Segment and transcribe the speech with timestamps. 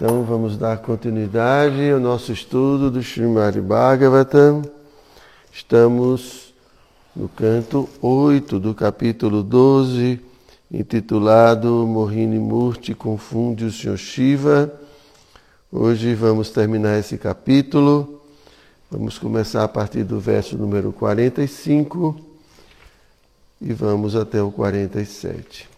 [0.00, 4.62] Então vamos dar continuidade ao nosso estudo do Srimad Bhagavatam.
[5.52, 6.54] Estamos
[7.16, 10.20] no canto 8 do capítulo 12,
[10.70, 13.96] intitulado Mohini Murti confunde o Sr.
[13.96, 14.72] Shiva.
[15.72, 18.22] Hoje vamos terminar esse capítulo.
[18.88, 22.14] Vamos começar a partir do verso número 45
[23.60, 25.77] e vamos até o 47.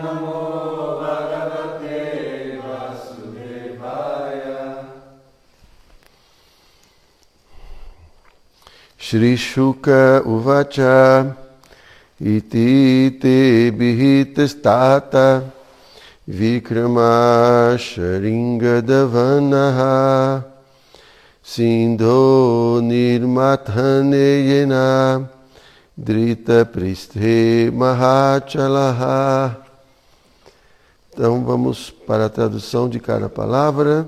[9.11, 11.35] Shri Shuka Uvacha
[12.17, 15.43] Iti Te Bihitastata
[16.25, 20.45] Vikrama Sharinga Davanaha
[21.43, 25.29] Sindho nirmathaneyena
[25.97, 26.65] drita
[27.73, 29.57] mahachalaha.
[31.11, 34.07] Então vamos para a tradução de cada palavra.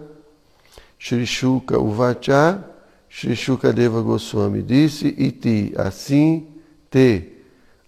[0.98, 2.72] Shri Shuka Uvacha,
[3.16, 3.36] Shri
[3.76, 6.48] Deva Goswami disse, iti, assim,
[6.90, 7.32] te,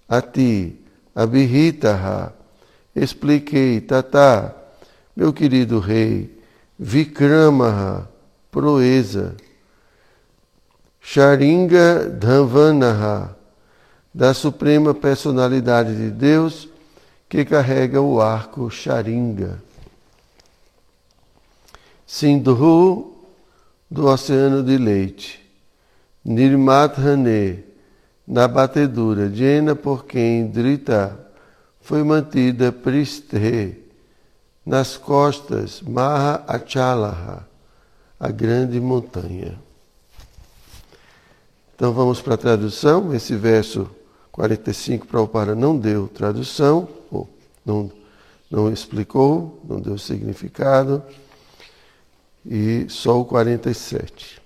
[0.08, 0.80] a ti,
[1.16, 2.32] abhitaha,
[2.96, 4.56] expliquei, tata,
[5.16, 6.30] meu querido rei,
[6.78, 8.08] Vikramaha,
[8.52, 9.36] proeza.
[11.02, 13.36] Sharinga Dhavanaha,
[14.14, 16.70] da Suprema Personalidade de Deus,
[17.28, 19.60] que carrega o arco Sharinga.
[22.06, 23.15] Sindhu,
[23.90, 25.44] do Oceano de Leite.
[26.24, 27.64] Nirmathane,
[28.28, 31.18] na batedura, Jena por quem Drita
[31.82, 33.78] foi mantida Pristhe,
[34.66, 37.48] nas costas Maha Achalaha
[38.20, 39.60] a grande montanha.
[41.76, 43.14] Então vamos para a tradução.
[43.14, 43.90] Esse verso
[44.32, 47.30] 45 para o para não deu tradução, ou
[47.66, 47.92] não,
[48.50, 51.04] não explicou, não deu significado,
[52.46, 54.42] e só o 47.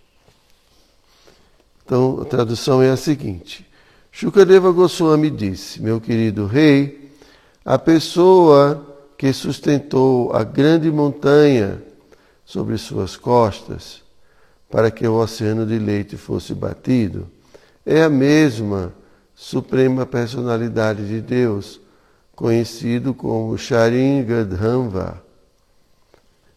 [1.85, 3.65] Então a tradução é a seguinte:
[4.11, 7.11] Shukadeva Goswami disse, meu querido rei,
[7.65, 8.85] a pessoa
[9.17, 11.83] que sustentou a grande montanha
[12.45, 14.01] sobre suas costas
[14.69, 17.27] para que o oceano de leite fosse batido,
[17.85, 18.93] é a mesma
[19.33, 21.81] suprema personalidade de Deus,
[22.35, 25.23] conhecido como Sharingadhamva.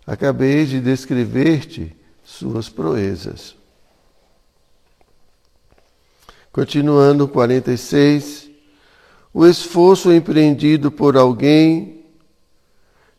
[0.07, 3.55] Acabei de descrever-te suas proezas.
[6.53, 8.51] Continuando 46,
[9.33, 12.05] o esforço empreendido por alguém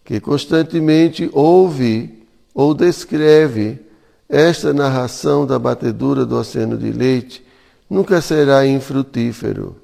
[0.03, 3.79] que constantemente ouve ou descreve
[4.27, 7.45] esta narração da batedura do oceano de leite,
[7.89, 9.77] nunca será infrutífero.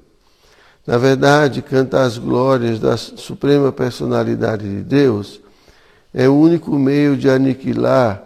[0.86, 5.40] Na verdade, cantar as glórias da suprema personalidade de Deus
[6.12, 8.22] é o único meio de aniquilar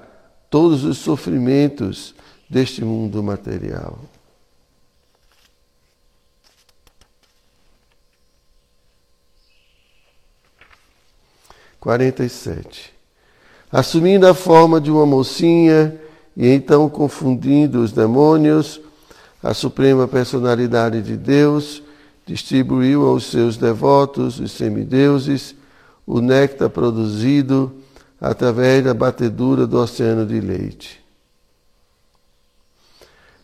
[0.51, 2.15] todos os sofrimentos
[2.49, 3.99] deste mundo material.
[11.81, 12.95] Quarenta e sete
[13.75, 16.01] assumindo a forma de uma mocinha
[16.37, 18.81] e então confundindo os demônios,
[19.43, 21.83] a suprema personalidade de Deus
[22.25, 25.57] distribuiu aos seus devotos, os semideuses,
[26.07, 27.73] o néctar produzido
[28.21, 31.05] através da batedura do oceano de leite.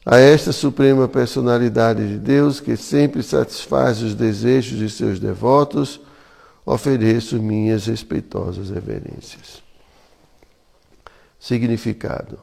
[0.04, 6.00] A esta suprema personalidade de Deus, que sempre satisfaz os desejos de seus devotos,
[6.65, 9.62] ofereço minhas respeitosas reverências.
[11.39, 12.39] Significado.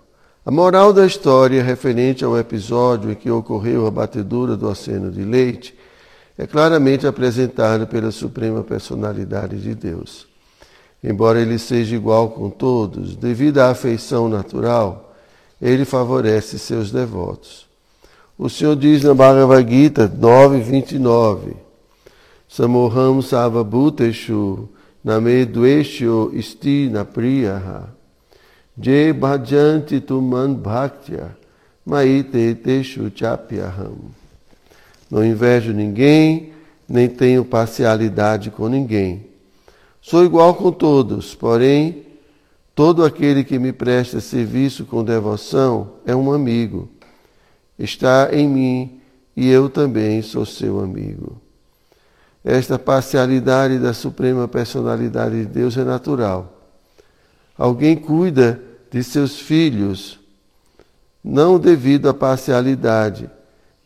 [0.45, 5.23] A moral da história referente ao episódio em que ocorreu a batedura do oceano de
[5.23, 5.77] leite
[6.37, 10.27] é claramente apresentada pela Suprema Personalidade de Deus.
[11.03, 15.15] Embora ele seja igual com todos, devido à afeição natural,
[15.61, 17.65] ele favorece seus devotos.
[18.37, 21.55] O Senhor diz na Bhagavad Gita 9:29,
[22.47, 24.69] Samoham Savabhuteshu
[25.03, 27.97] Name Dvesho Isti Napriyaha
[28.79, 31.35] Je bhajanti tuman bhaktya
[31.85, 34.13] maite teshu chapyaham.
[35.09, 36.53] Não invejo ninguém,
[36.87, 39.27] nem tenho parcialidade com ninguém.
[40.01, 42.07] Sou igual com todos, porém,
[42.77, 46.87] Todo aquele que me presta serviço com devoção é um amigo.
[47.79, 49.01] Está em mim
[49.35, 51.41] e eu também sou seu amigo.
[52.45, 56.69] Esta parcialidade da suprema personalidade de Deus é natural.
[57.57, 58.61] Alguém cuida
[58.91, 60.19] de seus filhos,
[61.23, 63.27] não devido à parcialidade,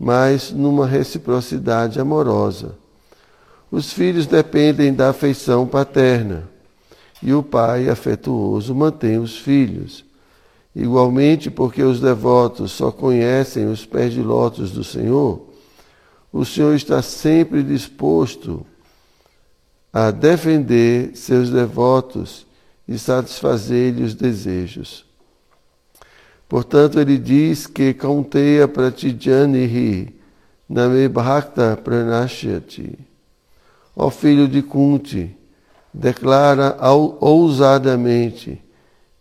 [0.03, 2.73] mas numa reciprocidade amorosa.
[3.69, 6.49] Os filhos dependem da afeição paterna
[7.21, 10.03] e o pai afetuoso mantém os filhos.
[10.75, 15.45] Igualmente, porque os devotos só conhecem os pés de lótus do Senhor,
[16.33, 18.65] o Senhor está sempre disposto
[19.93, 22.47] a defender seus devotos
[22.87, 25.05] e satisfazer-lhe os desejos.
[26.51, 30.13] Portanto, ele diz que Kaunteya Pratijanihi
[30.67, 32.99] Name Bhakta Pranashyati.
[33.95, 35.33] Ó filho de Kunti,
[35.93, 36.75] declara
[37.21, 38.61] ousadamente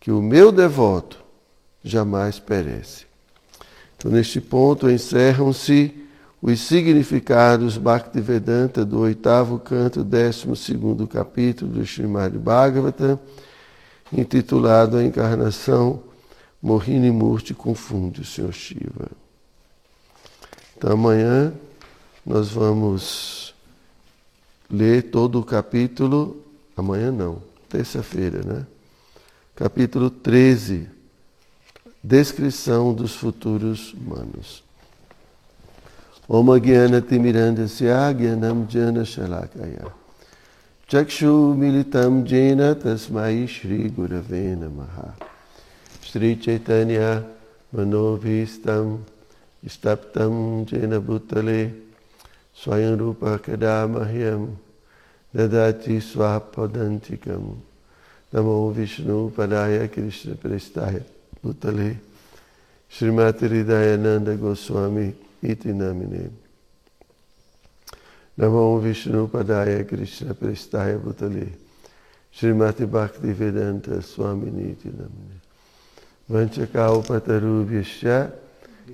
[0.00, 1.22] que o meu devoto
[1.84, 3.06] jamais perece.
[3.96, 5.94] Então, neste ponto, encerram-se
[6.42, 13.20] os significados Bhaktivedanta do oitavo canto, décimo segundo capítulo do Srimad Bhagavatam,
[14.12, 16.09] intitulado A Encarnação
[16.62, 19.10] Mohini Murti Confunde o Senhor Shiva.
[20.76, 21.52] Então amanhã
[22.24, 23.54] nós vamos
[24.70, 26.42] ler todo o capítulo,
[26.76, 28.66] amanhã não, terça-feira, né?
[29.56, 30.88] Capítulo 13,
[32.02, 34.62] descrição dos futuros humanos.
[36.28, 39.92] Om Gyana Timirandasya Gyanam Jana Shalakaya.
[40.86, 45.29] Chakshu Militam Jena Tasmai Shri Gurave Namaha.
[46.10, 47.24] Shri Chaitanya
[47.72, 48.98] Manovistam
[49.64, 51.72] Istaptam Jena Bhutale
[52.52, 54.56] Swayam Rupa Kadamahyam
[55.32, 57.54] Dadati Swapadantikam
[58.32, 61.00] Namo Vishnu Padaya Krishna Prestaya
[61.44, 61.96] Bhutale
[62.90, 66.28] Srimati Hridayananda Goswami iti namine.
[68.36, 71.52] Namo Vishnu Padaya Krishna Prestaya Bhutale
[72.34, 74.90] Srimati Bhakti Vedanta Swamini iti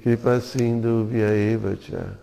[0.03, 2.15] Kripa Sindhu Vyaeva Cha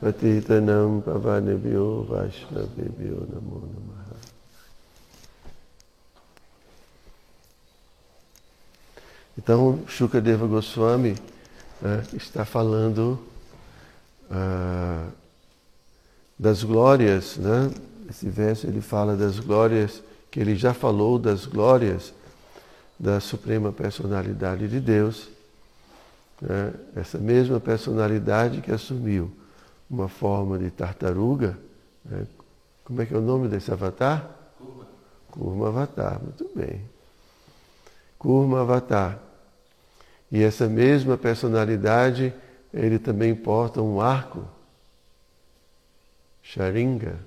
[0.00, 4.16] Patitanam Pavanebhyo Vaishnavebhyo Namo Namaha.
[9.36, 11.16] Então, Shukadeva Goswami
[11.80, 13.18] né, está falando
[14.30, 15.08] ah,
[16.38, 17.68] das glórias, né?
[18.08, 20.00] Esse verso ele fala das glórias
[20.30, 22.14] que ele já falou das glórias
[23.02, 25.28] da suprema personalidade de Deus,
[26.40, 26.72] né?
[26.94, 29.28] essa mesma personalidade que assumiu
[29.90, 31.58] uma forma de tartaruga,
[32.04, 32.24] né?
[32.84, 34.30] como é que é o nome desse avatar?
[34.56, 34.86] Kurma.
[35.32, 36.80] Kurma Avatar, muito bem.
[38.20, 39.18] Kurma Avatar.
[40.30, 42.32] E essa mesma personalidade
[42.72, 44.46] ele também porta um arco,
[46.40, 47.18] sharinga.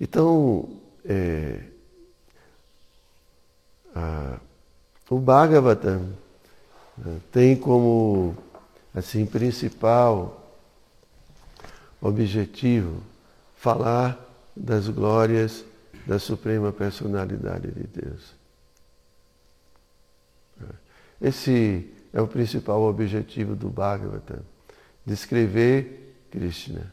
[0.00, 0.68] Então,
[1.04, 1.69] é,
[3.94, 4.38] a,
[5.08, 6.12] o Bhagavatam
[6.96, 8.36] né, tem como
[8.94, 10.36] assim principal
[12.00, 13.02] objetivo
[13.56, 14.18] falar
[14.56, 15.64] das glórias
[16.06, 18.34] da suprema personalidade de Deus.
[21.20, 24.40] Esse é o principal objetivo do Bhagavatam,
[25.04, 26.92] descrever Krishna,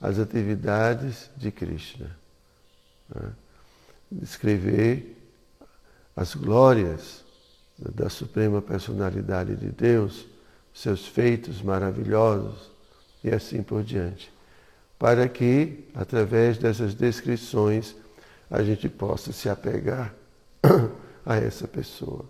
[0.00, 2.16] as atividades de Krishna,
[3.12, 3.32] né?
[4.10, 5.15] descrever
[6.16, 7.22] as glórias
[7.78, 10.26] da Suprema Personalidade de Deus,
[10.72, 12.70] seus feitos maravilhosos
[13.22, 14.32] e assim por diante,
[14.98, 17.94] para que, através dessas descrições,
[18.50, 20.14] a gente possa se apegar
[21.26, 22.24] a essa pessoa.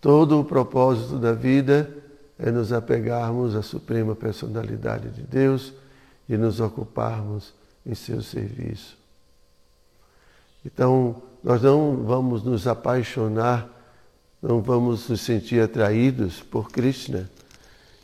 [0.00, 1.88] Todo o propósito da vida
[2.38, 5.72] é nos apegarmos à suprema personalidade de Deus
[6.28, 8.98] e nos ocuparmos em seu serviço.
[10.64, 13.70] Então, nós não vamos nos apaixonar,
[14.42, 17.30] não vamos nos sentir atraídos por Krishna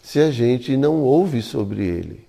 [0.00, 2.24] se a gente não ouve sobre ele.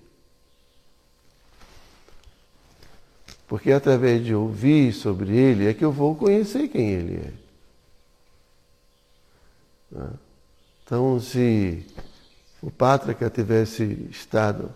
[3.46, 7.32] Porque através de ouvir sobre ele é que eu vou conhecer quem ele
[9.94, 10.08] é.
[10.82, 11.86] Então, se
[12.60, 14.68] o Pátrica tivesse estado,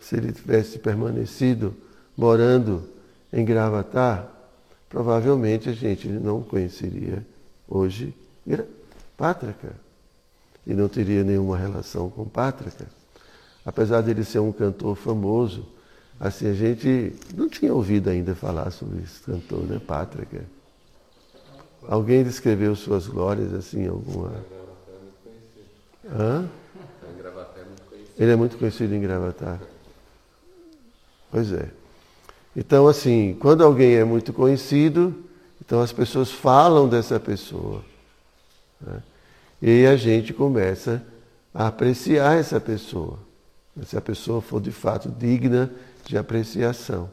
[0.00, 1.76] se ele tivesse permanecido
[2.16, 2.88] morando
[3.32, 4.31] em Gravatar,
[4.92, 7.26] provavelmente a gente não conheceria
[7.66, 8.14] hoje
[9.16, 9.72] Pátrica
[10.66, 12.86] e não teria nenhuma relação com Pátrica.
[13.64, 15.66] Apesar dele ser um cantor famoso,
[16.22, 19.80] Assim, a gente não tinha ouvido ainda falar sobre esse cantor, né?
[19.84, 20.44] Pátrica.
[21.88, 24.32] Alguém descreveu suas glórias assim, alguma.
[26.08, 26.48] Hã?
[28.16, 29.60] Ele é muito conhecido em Gravatar.
[31.28, 31.68] Pois é.
[32.54, 35.14] Então, assim, quando alguém é muito conhecido,
[35.64, 37.82] então as pessoas falam dessa pessoa.
[38.80, 39.02] Né?
[39.60, 41.02] E a gente começa
[41.54, 43.18] a apreciar essa pessoa.
[43.86, 45.70] Se a pessoa for de fato digna
[46.04, 47.08] de apreciação.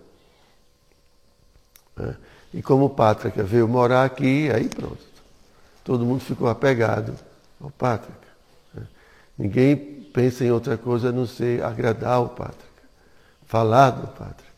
[1.96, 2.16] Né?
[2.54, 5.08] E como o Pátrica veio morar aqui, aí pronto.
[5.84, 7.16] Todo mundo ficou apegado
[7.62, 8.28] ao Pátrica.
[8.74, 8.84] Né?
[9.38, 9.76] Ninguém
[10.14, 12.84] pensa em outra coisa a não ser agradar o Pátrica,
[13.46, 14.49] falar do Pátrica,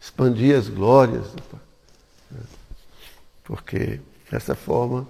[0.00, 1.26] expandir as glórias.
[2.30, 2.40] Né?
[3.44, 5.06] Porque dessa forma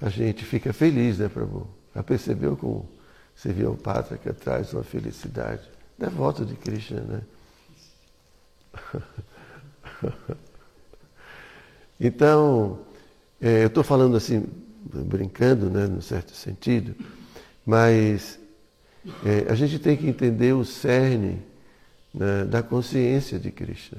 [0.00, 1.66] a gente fica feliz, né, Prabhu?
[1.94, 2.88] Já percebeu como
[3.34, 5.62] servir ao Pátrica traz uma felicidade?
[5.98, 7.22] Devoto de Krishna, né?
[11.98, 12.80] Então,
[13.40, 14.46] é, eu estou falando assim,
[14.84, 16.94] brincando, né, no certo sentido,
[17.64, 18.38] mas
[19.24, 21.42] é, a gente tem que entender o cerne
[22.12, 23.98] né, da consciência de Krishna.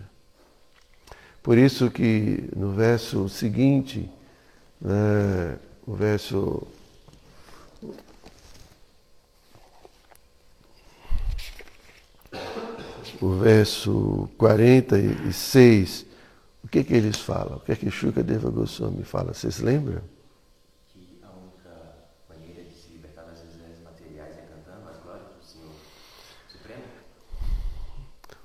[1.48, 4.12] Por isso que no verso seguinte,
[4.82, 6.68] né, o verso
[13.22, 16.06] o verso 46,
[16.66, 17.56] o que que eles falam?
[17.56, 19.34] O que é que Shuka Deva Goswami fala?
[19.34, 20.02] Vocês lembram?
[20.94, 21.72] Que a única
[22.28, 25.72] maneira de se libertar das desejos materiais é cantando as glórias do Senhor
[26.50, 26.84] Supremo?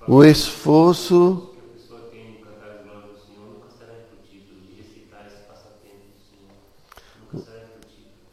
[0.07, 4.61] O esforço que a pessoa tem de cantar as glórias do Senhor nunca será refletido,
[4.61, 7.21] de recitar esse passatempo do Senhor nunca será refletido.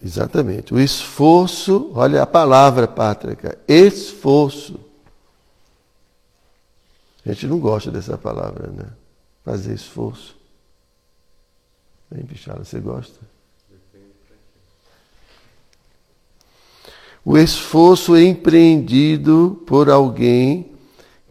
[0.04, 0.74] Exatamente.
[0.74, 4.80] O esforço, olha a palavra pátrica, esforço.
[7.26, 8.86] A gente não gosta dessa palavra, né?
[9.44, 10.38] Fazer esforço.
[12.16, 13.20] Hein, Bichala, você gosta?
[17.24, 20.72] O esforço é empreendido por alguém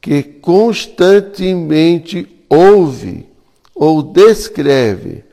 [0.00, 3.26] que constantemente ouve
[3.74, 5.24] ou descreve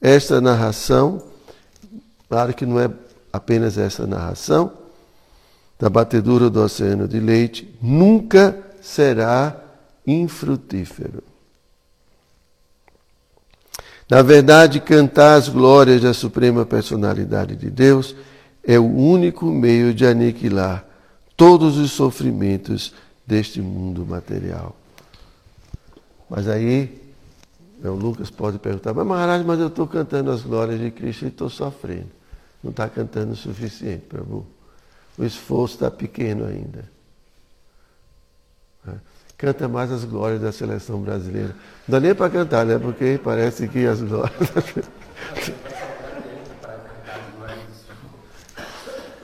[0.00, 1.31] esta narração.
[2.32, 2.90] Claro que não é
[3.30, 4.72] apenas essa narração
[5.78, 9.54] da batedura do oceano de leite, nunca será
[10.06, 11.22] infrutífero.
[14.08, 18.16] Na verdade, cantar as glórias da Suprema Personalidade de Deus
[18.64, 20.86] é o único meio de aniquilar
[21.36, 22.94] todos os sofrimentos
[23.26, 24.74] deste mundo material.
[26.30, 26.98] Mas aí,
[27.84, 31.28] o Lucas pode perguntar, mas Maharaj, mas eu estou cantando as glórias de Cristo e
[31.28, 32.21] estou sofrendo.
[32.62, 34.46] Não está cantando o suficiente, Prabhu.
[35.18, 36.90] O esforço está pequeno ainda.
[39.42, 41.48] Canta mais as glórias da seleção brasileira.
[41.88, 42.78] Não dá nem para cantar, né?
[42.78, 44.32] Porque parece que as glórias.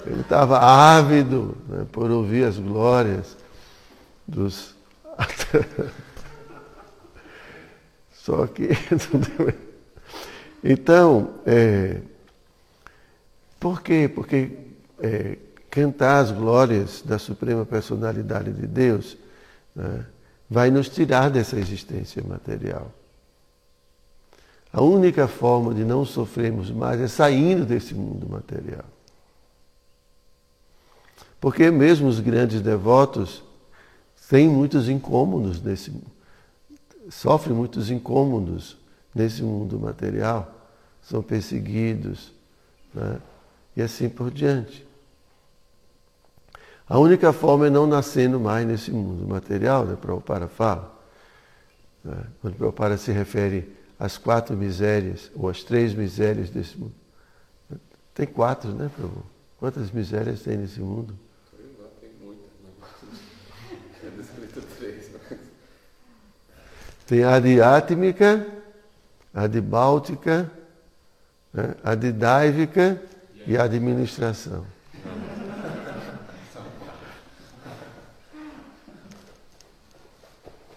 [0.04, 3.36] Ele estava ávido né, por ouvir as glórias
[4.26, 4.74] dos.
[8.12, 8.70] Só que.
[10.64, 12.00] então, é...
[13.58, 14.10] por quê?
[14.12, 14.52] Porque
[15.00, 15.36] é,
[15.70, 19.16] cantar as glórias da Suprema Personalidade de Deus
[19.74, 20.04] né,
[20.48, 22.92] vai nos tirar dessa existência material.
[24.72, 28.84] A única forma de não sofrermos mais é saindo desse mundo material.
[31.40, 33.42] Porque mesmo os grandes devotos
[34.28, 35.92] têm muitos incômodos nesse
[37.10, 38.76] sofrem muitos incômodos
[39.14, 40.54] nesse mundo material,
[41.02, 42.32] são perseguidos,
[42.94, 43.18] né?
[43.78, 44.84] E assim por diante.
[46.88, 49.94] A única forma é não nascendo mais nesse mundo material, né?
[49.94, 50.98] Prabhupada fala.
[52.02, 52.24] Né?
[52.40, 56.94] Quando Prabhupada se refere às quatro misérias, ou às três misérias desse mundo.
[58.12, 59.24] Tem quatro, né, Prabhu?
[59.60, 61.16] Quantas misérias tem nesse mundo?
[62.00, 65.10] Tem muitas, mas é descrito três.
[67.06, 68.44] Tem a adiátmica,
[69.32, 70.50] a adibáltica,
[71.54, 71.76] né?
[71.84, 73.00] a didáivica
[73.48, 74.66] e administração.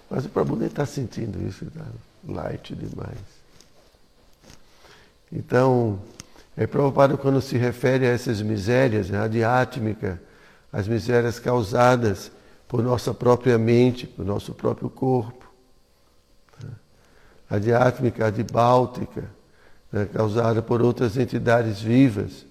[0.10, 1.86] Mas o Prabhu nem está sentindo isso, está
[2.25, 3.18] light demais.
[5.30, 6.00] Então,
[6.56, 10.22] é Prabhupada quando se refere a essas misérias, né, a diátmica,
[10.72, 12.32] as misérias causadas
[12.70, 15.51] por nossa própria mente, por nosso próprio corpo.
[16.63, 16.70] Né,
[17.50, 19.30] a diátmica, a dibáltica,
[19.92, 22.50] né, causada por outras entidades vivas,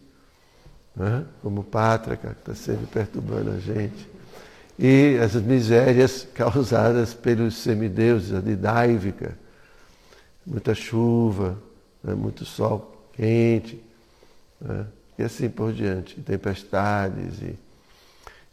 [0.94, 4.08] né, como Pátraca, que está sempre perturbando a gente.
[4.78, 9.36] e as misérias causadas pelos semideuses, a didáivica,
[10.46, 11.58] muita chuva,
[12.02, 13.82] né, muito sol quente,
[14.60, 14.86] né,
[15.18, 17.42] e assim por diante, tempestades.
[17.42, 17.58] E...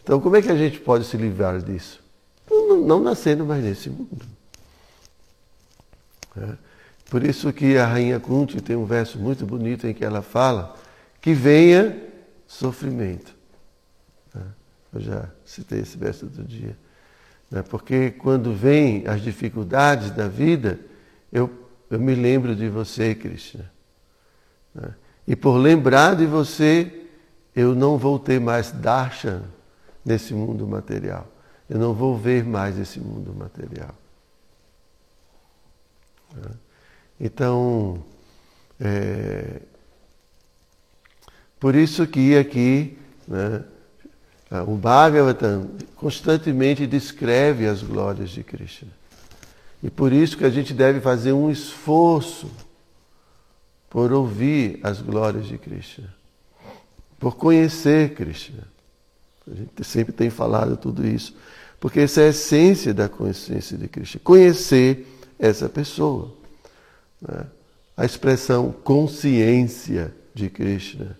[0.03, 2.01] Então, como é que a gente pode se livrar disso?
[2.49, 4.25] Não, não nascendo mais nesse mundo.
[6.35, 6.57] Né?
[7.09, 10.75] Por isso que a Rainha Kunti tem um verso muito bonito em que ela fala
[11.21, 12.06] que venha
[12.47, 13.35] sofrimento.
[14.33, 14.43] Né?
[14.93, 16.77] Eu já citei esse verso outro dia.
[17.51, 17.61] Né?
[17.61, 20.79] Porque quando vêm as dificuldades da vida,
[21.31, 21.49] eu,
[21.89, 23.69] eu me lembro de você, Krishna.
[24.73, 24.95] Né?
[25.27, 27.05] E por lembrar de você,
[27.53, 29.43] eu não vou ter mais darshan
[30.05, 31.27] nesse mundo material.
[31.69, 33.93] Eu não vou ver mais esse mundo material.
[37.19, 38.03] Então,
[38.79, 39.61] é,
[41.59, 42.97] por isso que aqui
[43.27, 43.63] né,
[44.65, 48.91] o Bhagavatam constantemente descreve as glórias de Krishna.
[49.81, 52.49] E por isso que a gente deve fazer um esforço
[53.89, 56.13] por ouvir as glórias de Krishna,
[57.19, 58.63] por conhecer Krishna.
[59.49, 61.35] A gente sempre tem falado tudo isso,
[61.79, 64.21] porque essa é a essência da consciência de Krishna.
[64.23, 65.07] Conhecer
[65.39, 66.33] essa pessoa.
[67.21, 67.45] Né?
[67.95, 71.17] A expressão consciência de Krishna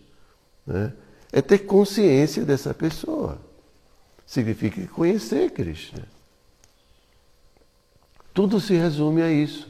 [0.68, 0.94] né?
[1.32, 3.40] é ter consciência dessa pessoa.
[4.26, 6.04] Significa conhecer Krishna.
[8.34, 9.68] Tudo se resume a isso.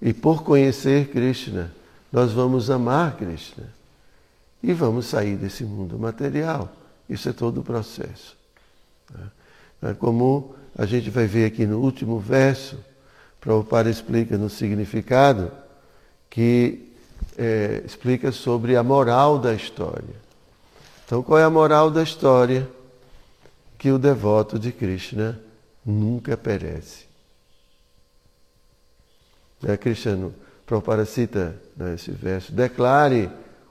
[0.00, 1.72] E por conhecer Krishna,
[2.12, 3.72] nós vamos amar Krishna.
[4.62, 6.70] E vamos sair desse mundo material.
[7.08, 8.36] Isso é todo o processo.
[9.80, 9.94] Né?
[9.94, 12.78] Como a gente vai ver aqui no último verso,
[13.40, 15.50] Prabhupada explica no significado
[16.30, 16.91] que
[17.36, 20.14] é, explica sobre a moral da história.
[21.04, 22.68] Então, qual é a moral da história?
[23.78, 25.40] Que o devoto de Krishna
[25.84, 27.04] nunca perece.
[29.64, 30.30] É, Krishna,
[30.64, 33.30] Prabhupada cita né, esse verso, declare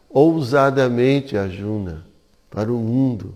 [0.10, 2.06] ousadamente a Juna
[2.50, 3.34] para o mundo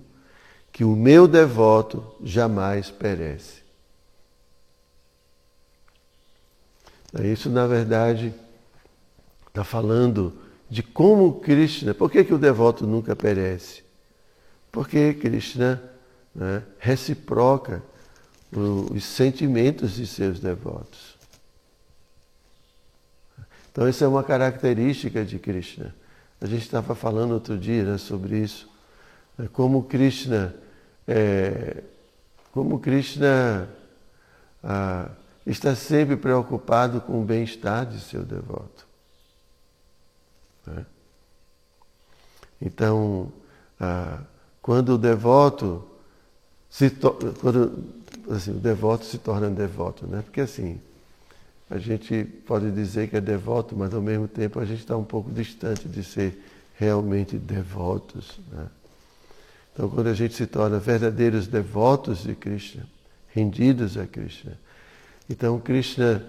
[0.71, 3.63] que o meu devoto jamais perece.
[7.23, 8.33] Isso, na verdade,
[9.55, 10.33] está falando
[10.69, 13.83] de como Krishna, por que, que o devoto nunca perece?
[14.69, 15.81] Porque Krishna
[16.33, 17.81] né, reciproca
[18.51, 21.15] os sentimentos de seus devotos.
[23.71, 25.95] Então, essa é uma característica de Krishna.
[26.41, 28.69] A gente estava falando outro dia né, sobre isso.
[29.37, 30.53] Né, como Krishna,
[31.07, 31.81] é,
[32.51, 33.69] como Krishna
[34.61, 35.09] ah,
[35.45, 38.84] está sempre preocupado com o bem-estar de seu devoto.
[40.67, 40.85] Né?
[42.61, 43.31] Então,
[43.79, 44.19] ah,
[44.61, 45.83] quando o devoto
[46.69, 46.89] se
[47.39, 47.83] quando
[48.29, 50.21] assim, o devoto se torna devoto, né?
[50.21, 50.77] Porque assim,
[51.69, 55.03] a gente pode dizer que é devoto, mas ao mesmo tempo a gente está um
[55.03, 56.37] pouco distante de ser
[56.77, 58.39] realmente devotos.
[58.51, 58.67] Né?
[59.73, 62.85] Então, quando a gente se torna verdadeiros devotos de Krishna,
[63.29, 64.57] rendidos a Krishna,
[65.29, 66.25] então Krishna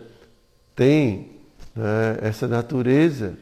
[0.74, 1.32] tem
[1.74, 3.36] né, essa natureza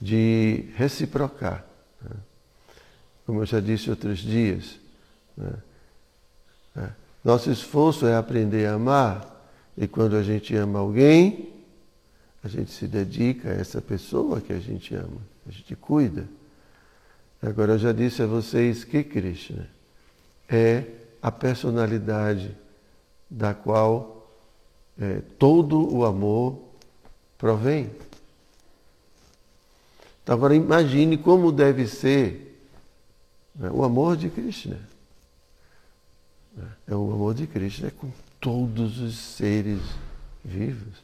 [0.00, 1.64] de reciprocar.
[2.02, 2.16] Né?
[3.26, 4.78] Como eu já disse outros dias,
[5.36, 5.52] né?
[6.76, 6.88] É.
[7.24, 9.36] nosso esforço é aprender a amar,
[9.76, 11.52] e quando a gente ama alguém,
[12.42, 16.26] a gente se dedica a essa pessoa que a gente ama, a gente cuida.
[17.42, 19.68] Agora, eu já disse a vocês que Krishna
[20.48, 20.84] é
[21.20, 22.56] a personalidade
[23.30, 24.30] da qual
[25.00, 26.58] é, todo o amor
[27.36, 27.90] provém.
[30.28, 32.60] Agora imagine como deve ser
[33.54, 34.78] né, o amor de Krishna.
[36.86, 38.10] É o amor de Krishna é com
[38.40, 39.80] todos os seres
[40.44, 40.94] vivos.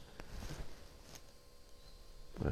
[2.45, 2.51] É.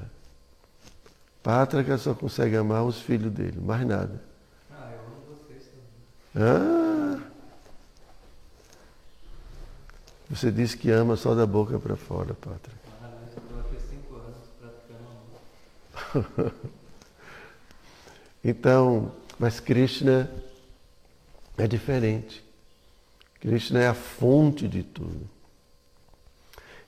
[1.43, 4.23] Pátrica só consegue amar os filhos dele, mais nada.
[4.71, 6.47] Ah, eu amo vocês também.
[6.47, 7.21] Ah,
[10.31, 12.79] você disse que ama só da boca para fora, Pátrica.
[13.03, 15.41] Ah, mas eu estou aqui cinco anos praticando amor.
[18.45, 20.31] então, mas Krishna
[21.57, 22.45] é diferente.
[23.41, 25.29] Krishna é a fonte de tudo.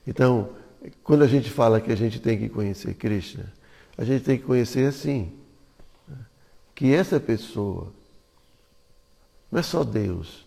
[0.07, 0.55] Então,
[1.03, 3.51] quando a gente fala que a gente tem que conhecer Krishna,
[3.97, 5.31] a gente tem que conhecer assim,
[6.73, 7.91] que essa pessoa
[9.51, 10.45] não é só Deus,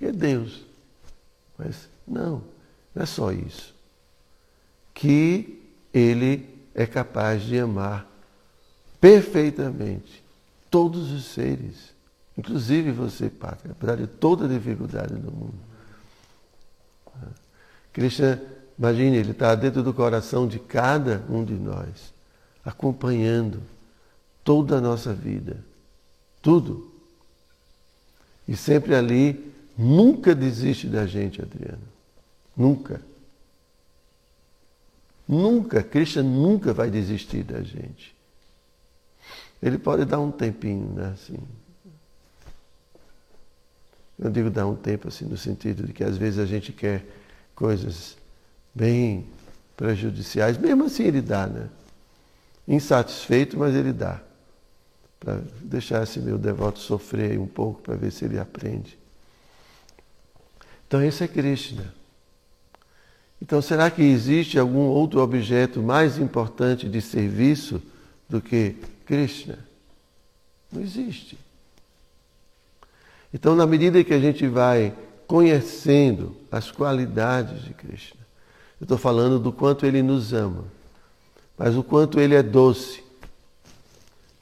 [0.00, 0.64] é Deus,
[1.56, 2.42] mas não,
[2.94, 3.74] não é só isso.
[4.94, 8.07] Que ele é capaz de amar
[9.00, 10.22] perfeitamente
[10.70, 11.98] todos os seres
[12.38, 15.58] Inclusive você, Pátria, apesar de toda a dificuldade do mundo.
[17.92, 18.40] Krishna,
[18.78, 22.14] imagine, ele está dentro do coração de cada um de nós,
[22.64, 23.60] acompanhando
[24.44, 25.56] toda a nossa vida.
[26.40, 26.92] Tudo.
[28.46, 31.82] E sempre ali, nunca desiste da gente, Adriano.
[32.56, 33.00] Nunca.
[35.26, 38.14] Nunca, Krishna nunca vai desistir da gente.
[39.62, 41.12] Ele pode dar um tempinho, né?
[41.14, 41.38] Assim.
[44.18, 47.04] Eu digo dar um tempo assim, no sentido de que às vezes a gente quer
[47.54, 48.16] coisas
[48.74, 49.26] bem
[49.76, 51.68] prejudiciais, mesmo assim ele dá, né?
[52.66, 54.20] Insatisfeito, mas ele dá.
[55.20, 58.98] Para deixar esse meu devoto sofrer um pouco para ver se ele aprende.
[60.86, 61.98] Então esse é Krishna.
[63.40, 67.80] Então, será que existe algum outro objeto mais importante de serviço
[68.28, 68.76] do que
[69.08, 69.58] Krishna?
[70.70, 71.38] Não existe.
[73.32, 74.94] Então, na medida que a gente vai
[75.26, 78.20] conhecendo as qualidades de Krishna,
[78.78, 80.64] eu estou falando do quanto ele nos ama,
[81.56, 83.02] mas o quanto ele é doce,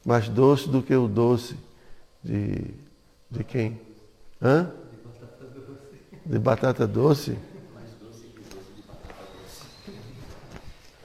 [0.05, 1.57] mais doce do que o doce
[2.23, 2.65] de,
[3.31, 3.81] de quem?
[4.43, 4.73] Hã?
[6.25, 7.39] De batata doce?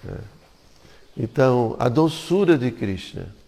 [0.07, 0.17] É.
[1.15, 3.39] Então, a doçura de Krishna.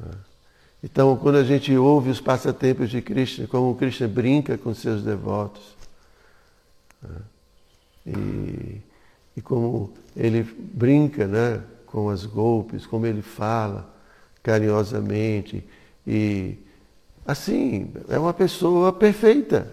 [0.00, 0.34] É.
[0.82, 5.62] Então, quando a gente ouve os passatempos de Krishna, como Krishna brinca com seus devotos,
[7.02, 8.10] é.
[8.10, 8.82] e,
[9.36, 13.90] e como ele brinca né, com as golpes, como ele fala
[14.42, 15.64] carinhosamente,
[16.06, 16.58] e
[17.24, 19.72] assim, é uma pessoa perfeita.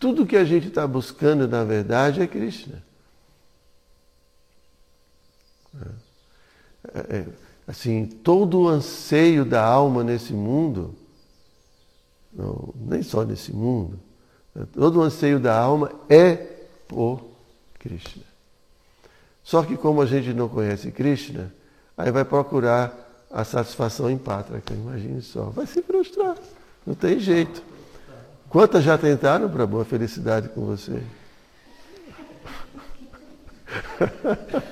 [0.00, 2.82] Tudo que a gente está buscando, na verdade, é Krishna.
[7.68, 10.94] Assim, todo o anseio da alma nesse mundo,
[12.32, 14.00] não, nem só nesse mundo,
[14.54, 16.34] né, todo o anseio da alma é
[16.88, 17.20] por
[17.78, 18.22] Krishna.
[19.44, 21.52] Só que como a gente não conhece Krishna,
[21.94, 26.38] aí vai procurar a satisfação em Pátrica, imagine só, vai se frustrar,
[26.86, 27.62] não tem jeito.
[28.48, 31.02] Quantas já tentaram para boa felicidade com você?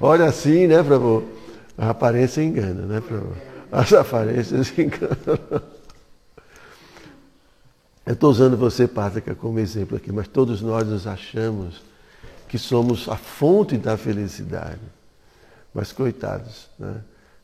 [0.00, 1.41] Olha assim, né, Prabhu?
[1.76, 3.02] A aparência engana, né?
[3.72, 5.62] As aparências enganam.
[8.04, 11.82] Eu estou usando você, Pátrica, como exemplo aqui, mas todos nós nos achamos
[12.48, 14.80] que somos a fonte da felicidade.
[15.72, 17.00] Mas coitados, né?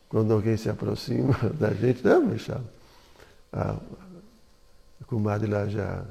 [0.09, 2.61] quando alguém se aproxima da gente, né, Michel?
[3.51, 3.71] A,
[5.01, 6.03] a comadre lá já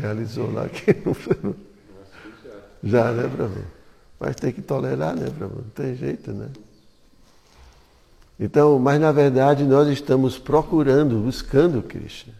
[0.00, 1.54] realizou lá que não
[2.82, 3.64] já, né, Prabhu?
[4.20, 6.48] Mas tem que tolerar, né, Não tem jeito, né?
[8.38, 12.34] Então, mas na verdade nós estamos procurando, buscando Krishna.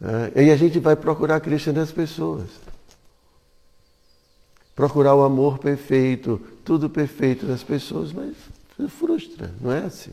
[0.00, 0.32] Né?
[0.36, 2.48] E a gente vai procurar Krishna nas pessoas.
[4.74, 8.36] Procurar o amor perfeito, tudo perfeito nas pessoas, mas
[8.88, 10.12] frustra, não é assim.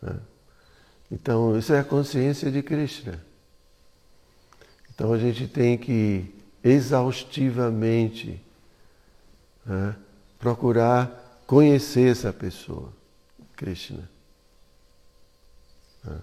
[0.00, 0.16] Né?
[1.10, 3.20] Então, isso é a consciência de Krishna.
[4.96, 6.34] Então a gente tem que
[6.64, 8.40] exaustivamente
[9.66, 9.94] né?
[10.46, 12.92] Procurar conhecer essa pessoa,
[13.56, 14.08] Krishna.
[16.04, 16.20] Né?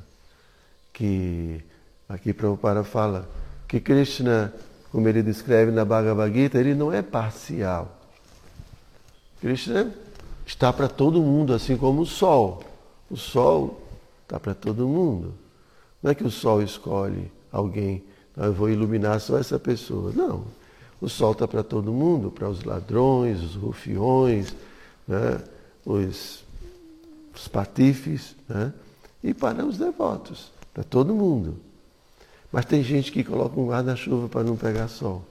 [0.93, 1.61] Que
[2.07, 3.27] aqui Prabhupada fala
[3.67, 4.53] que Krishna,
[4.93, 7.99] como ele descreve na Bhagavad Gita, ele não é parcial.
[9.41, 9.93] Krishna
[10.45, 12.63] está para todo mundo, assim como o sol.
[13.11, 13.85] O sol
[14.21, 15.33] está para todo mundo.
[16.01, 18.01] Não é que o sol escolhe alguém
[18.37, 20.13] eu vou iluminar só essa pessoa.
[20.15, 20.45] Não.
[21.03, 24.55] O sol está para todo mundo, para os ladrões, os rufiões,
[25.05, 25.43] né?
[25.85, 26.45] os,
[27.35, 28.73] os patifes, né?
[29.21, 31.59] e para os devotos, para todo mundo.
[32.49, 35.27] Mas tem gente que coloca um guarda-chuva para não pegar sol.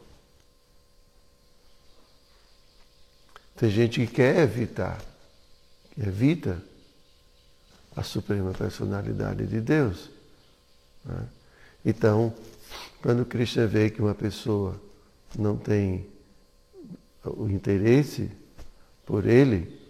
[3.56, 5.00] Tem gente que quer evitar,
[5.94, 6.62] que evita
[7.96, 10.10] a suprema personalidade de Deus.
[11.02, 11.26] Né?
[11.82, 12.34] Então,
[13.00, 14.78] quando Krishna vê que uma pessoa
[15.38, 16.06] não tem
[17.24, 18.30] o interesse
[19.06, 19.80] por ele,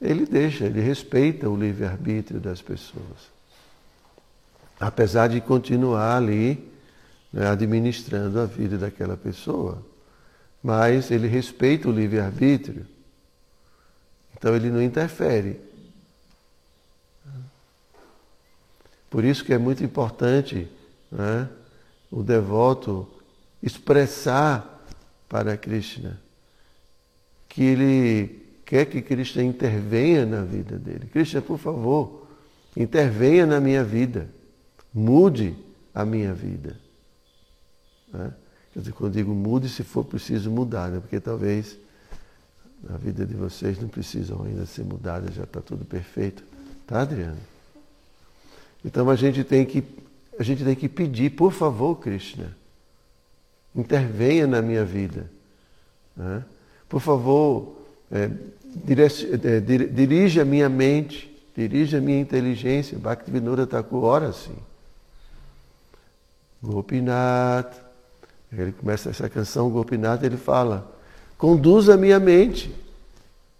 [0.00, 3.30] ele deixa, ele respeita o livre-arbítrio das pessoas.
[4.78, 6.68] Apesar de continuar ali
[7.32, 9.82] né, administrando a vida daquela pessoa.
[10.62, 12.86] Mas ele respeita o livre-arbítrio.
[14.36, 15.60] Então ele não interfere.
[19.10, 20.68] Por isso que é muito importante
[21.10, 21.48] né,
[22.10, 23.08] o devoto
[23.62, 24.77] expressar
[25.28, 26.18] para Krishna
[27.48, 31.06] que ele quer que Krishna intervenha na vida dele.
[31.06, 32.26] Krishna, por favor,
[32.76, 34.28] intervenha na minha vida,
[34.92, 35.56] mude
[35.94, 36.76] a minha vida.
[38.12, 38.32] Né?
[38.72, 41.00] Quer dizer, quando digo mude, se for preciso mudar, né?
[41.00, 41.78] porque talvez
[42.90, 46.44] a vida de vocês não precisam ainda ser mudada, já está tudo perfeito.
[46.86, 47.38] Tá, Adriano?
[48.84, 49.82] Então a gente tem que
[50.38, 52.56] a gente tem que pedir, por favor, Krishna,
[53.80, 55.30] intervenha na minha vida.
[56.16, 56.44] Né?
[56.88, 57.76] Por favor,
[58.10, 58.30] é,
[58.86, 62.98] é, dirige a minha mente, dirige a minha inteligência.
[62.98, 64.56] Bhaktivinoda Thakur ora assim.
[66.62, 67.72] Gopinath,
[68.52, 70.90] ele começa essa canção, Gopinath, ele fala,
[71.36, 72.74] conduza a minha mente,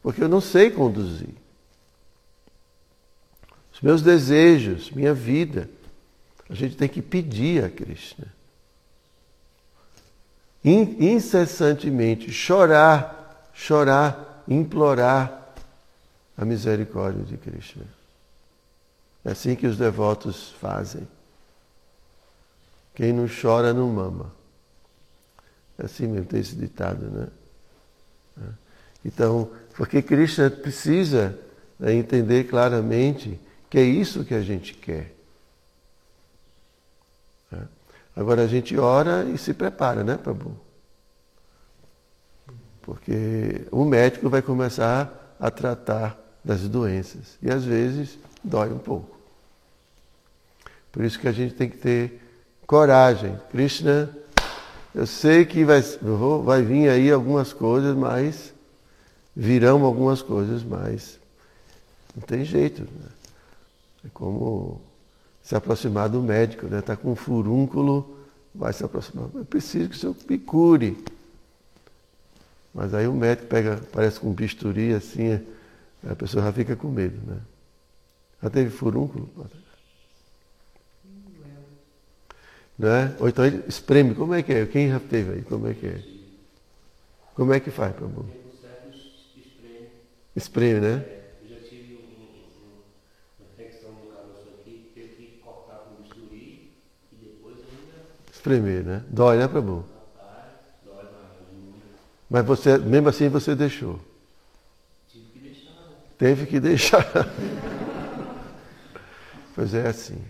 [0.02, 1.34] porque eu não sei conduzir.
[3.72, 5.70] Os meus desejos, minha vida,
[6.50, 8.37] a gente tem que pedir a Krishna.
[10.70, 15.52] Incessantemente, chorar, chorar, implorar
[16.36, 17.84] a misericórdia de Krishna.
[19.24, 21.06] É assim que os devotos fazem.
[22.94, 24.32] Quem não chora não mama.
[25.78, 27.28] É assim mesmo, tem esse ditado, né?
[29.04, 31.38] Então, porque Krishna precisa
[31.78, 33.38] né, entender claramente
[33.70, 35.14] que é isso que a gente quer.
[38.18, 40.58] Agora a gente ora e se prepara, né, Prabhu?
[42.82, 47.38] Porque o médico vai começar a tratar das doenças.
[47.40, 49.16] E às vezes dói um pouco.
[50.90, 52.20] Por isso que a gente tem que ter
[52.66, 53.38] coragem.
[53.52, 54.10] Krishna,
[54.92, 55.80] eu sei que vai,
[56.42, 58.52] vai vir aí algumas coisas, mas
[59.36, 61.20] virão algumas coisas, mas
[62.16, 62.82] não tem jeito.
[62.82, 63.08] Né?
[64.06, 64.87] É como
[65.48, 66.80] se aproximar do médico, né?
[66.80, 68.18] Está com um furúnculo,
[68.54, 69.30] vai se aproximar.
[69.34, 71.02] Eu preciso que o senhor me cure.
[72.74, 75.42] Mas aí o médico pega, parece com bisturi assim,
[76.06, 77.40] a pessoa já fica com medo, né?
[78.42, 79.26] Já teve furúnculo?
[82.78, 83.16] Não é?
[83.18, 84.66] Ou então ele espreme, como é que é?
[84.66, 85.42] Quem já teve aí?
[85.44, 86.02] Como é que é?
[87.34, 88.26] Como é que faz, amor?
[90.36, 91.17] Espreme, né?
[98.48, 99.04] Espremer, né?
[99.08, 99.84] Dói, né, Prabhu?
[102.30, 104.00] Mas você, mesmo assim você deixou.
[106.16, 107.04] Teve que deixar.
[109.54, 110.22] pois é assim.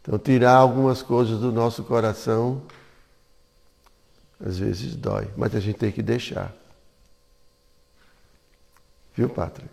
[0.00, 2.62] Então tirar algumas coisas do nosso coração
[4.44, 6.54] às vezes dói, mas a gente tem que deixar.
[9.14, 9.70] Viu, Patrick?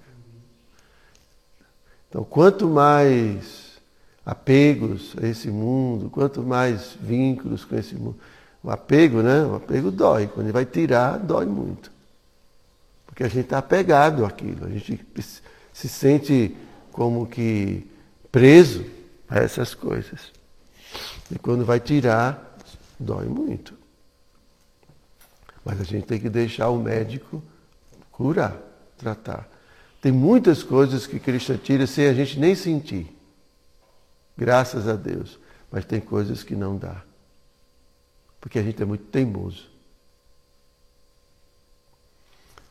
[2.10, 3.71] Então, quanto mais
[4.26, 8.18] apegos a esse mundo, quanto mais vínculos com esse mundo.
[8.64, 9.44] O apego, né?
[9.44, 10.28] O apego dói.
[10.28, 11.92] Quando ele vai tirar, dói muito.
[13.08, 14.66] Porque a gente está apegado àquilo.
[14.66, 15.04] A gente
[15.74, 16.56] se sente
[16.92, 17.88] como que
[18.32, 18.86] preso
[19.28, 20.32] a essas coisas.
[21.32, 22.56] E quando vai tirar,
[23.00, 23.74] dói muito.
[25.66, 27.42] Mas a gente tem que deixar o médico
[28.12, 28.56] curar,
[28.98, 29.50] tratar.
[30.02, 33.16] Tem muitas coisas que Cristo tira sem a gente nem sentir.
[34.42, 35.38] Graças a Deus.
[35.70, 37.04] Mas tem coisas que não dá.
[38.40, 39.70] Porque a gente é muito teimoso.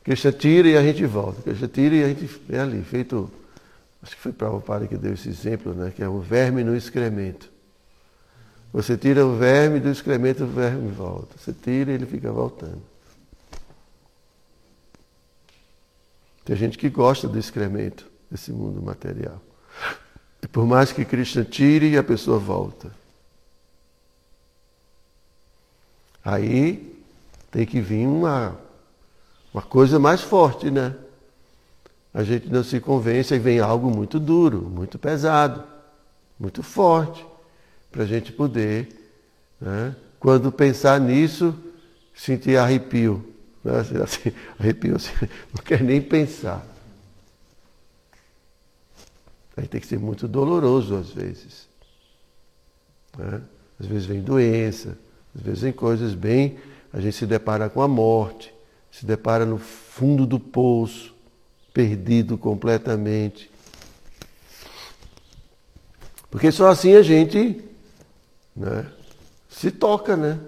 [0.02, 1.40] Krishna tira e a gente volta.
[1.42, 3.30] Krishna tira e a gente é ali, feito.
[4.02, 5.92] Acho que foi Prabhupada que deu esse exemplo, né?
[5.94, 7.48] Que é o verme no excremento.
[8.72, 11.38] Você tira o verme do excremento, o verme volta.
[11.38, 12.82] Você tira e ele fica voltando.
[16.44, 19.40] Tem gente que gosta do excremento desse mundo material.
[20.42, 22.90] E por mais que Krishna tire, a pessoa volta.
[26.24, 26.96] Aí
[27.50, 28.56] tem que vir uma,
[29.52, 30.94] uma coisa mais forte, né?
[32.12, 35.62] A gente não se convence e vem algo muito duro, muito pesado,
[36.38, 37.24] muito forte,
[37.90, 38.88] para a gente poder,
[39.60, 39.94] né?
[40.18, 41.54] quando pensar nisso,
[42.14, 43.24] sentir arrepio.
[43.64, 43.72] Né?
[44.02, 45.12] Assim, arrepio, assim,
[45.54, 46.64] não quer nem pensar.
[49.56, 51.68] Aí tem que ser muito doloroso às vezes.
[53.16, 53.42] Né?
[53.78, 54.96] Às vezes vem doença,
[55.34, 56.58] às vezes vem coisas bem.
[56.92, 58.52] A gente se depara com a morte,
[58.90, 61.14] se depara no fundo do poço,
[61.72, 63.50] perdido completamente.
[66.30, 67.62] Porque só assim a gente
[68.54, 68.86] né,
[69.48, 70.38] se toca, né?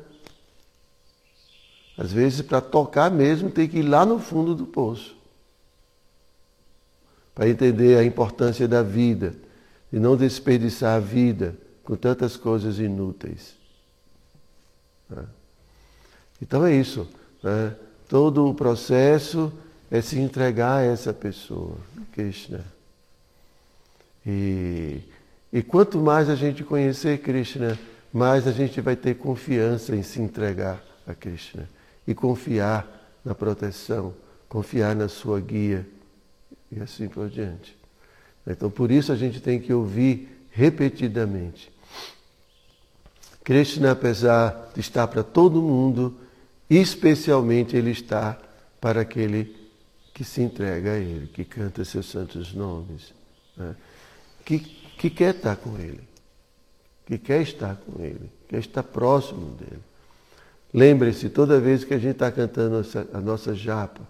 [1.97, 5.22] Às vezes, para tocar mesmo, tem que ir lá no fundo do poço
[7.35, 9.35] para entender a importância da vida
[9.92, 13.55] e não desperdiçar a vida com tantas coisas inúteis.
[15.09, 15.25] Né?
[16.40, 17.09] Então é isso.
[17.42, 17.75] Né?
[18.09, 19.53] Todo o processo
[19.90, 21.77] é se entregar a essa pessoa,
[22.12, 22.64] Krishna.
[24.25, 25.01] E,
[25.53, 27.79] e quanto mais a gente conhecer Krishna,
[28.12, 31.68] mais a gente vai ter confiança em se entregar a Krishna
[32.07, 32.87] e confiar
[33.25, 34.14] na proteção,
[34.49, 35.87] confiar na sua guia
[36.75, 37.77] e assim por diante.
[38.47, 41.71] Então, por isso a gente tem que ouvir repetidamente.
[43.45, 46.17] Krishna, apesar de estar para todo mundo,
[46.71, 48.39] especialmente ele está
[48.81, 49.57] para aquele
[50.15, 53.13] que se entrega a ele, que canta seus santos nomes,
[53.57, 53.75] né?
[54.45, 56.01] que, que quer estar com ele,
[57.07, 59.83] que quer estar com ele, quer estar próximo dele.
[60.73, 64.01] Lembre-se, toda vez que a gente está cantando a nossa japa,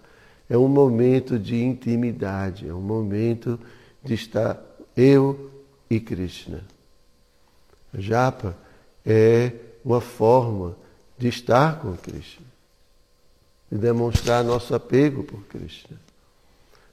[0.53, 3.59] é um momento de intimidade, é um momento
[4.03, 4.63] de estar
[4.95, 5.49] eu
[5.89, 6.63] e Krishna.
[7.95, 8.55] Japa
[9.03, 9.51] é
[9.83, 10.77] uma forma
[11.17, 12.45] de estar com Krishna,
[13.71, 15.97] de demonstrar nosso apego por Krishna.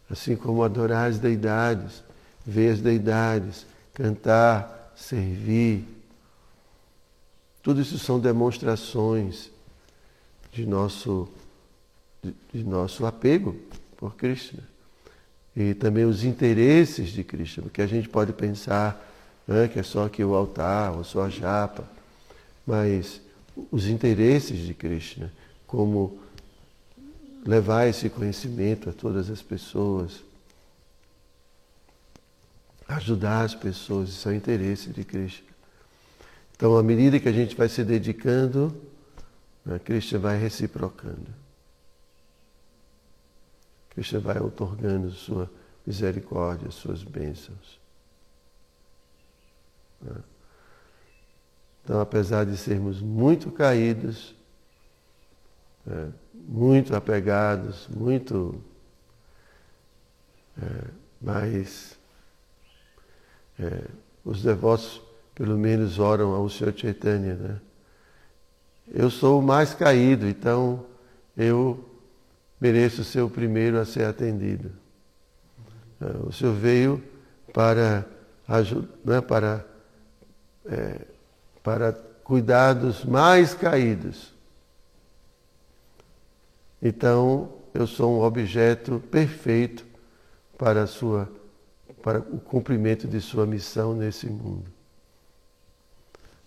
[0.09, 2.03] Assim como adorar as deidades,
[2.47, 5.85] ver as deidades, cantar, servir.
[7.63, 9.51] Tudo isso são demonstrações
[10.51, 11.29] de nosso,
[12.23, 13.57] de, nosso apego
[13.97, 14.63] por Krishna.
[15.57, 19.07] E também os interesses de Krishna, porque a gente pode pensar
[19.47, 21.85] né, que é só aqui o altar, ou só a japa,
[22.67, 23.21] mas
[23.71, 25.33] os interesses de Krishna,
[25.67, 26.21] como
[27.45, 30.23] levar esse conhecimento a todas as pessoas,
[32.87, 35.49] ajudar as pessoas, isso é o interesse de Krishna.
[36.55, 38.75] Então, à medida que a gente vai se dedicando,
[39.65, 41.40] né, Krishna vai reciprocando.
[43.91, 45.51] Krishna vai otorgando sua
[45.87, 47.81] misericórdia, suas bênçãos.
[50.01, 50.17] Né?
[51.83, 54.35] Então, apesar de sermos muito caídos,
[55.87, 58.63] é, muito apegados, muito.
[60.61, 60.85] É,
[61.21, 61.99] mas
[63.59, 63.85] é,
[64.25, 65.03] os devotos,
[65.35, 67.61] pelo menos, oram ao Senhor Chaitanya, né?
[68.93, 70.85] Eu sou o mais caído, então
[71.37, 71.90] eu
[72.61, 74.71] mereço ser o primeiro a ser atendido.
[76.01, 77.03] É, o Senhor veio
[77.53, 78.07] para,
[79.05, 79.65] né, para,
[80.67, 81.01] é,
[81.63, 81.93] para
[82.25, 84.33] cuidar dos mais caídos.
[86.83, 89.85] Então, eu sou um objeto perfeito
[90.57, 91.31] para, sua,
[92.03, 94.67] para o cumprimento de sua missão nesse mundo.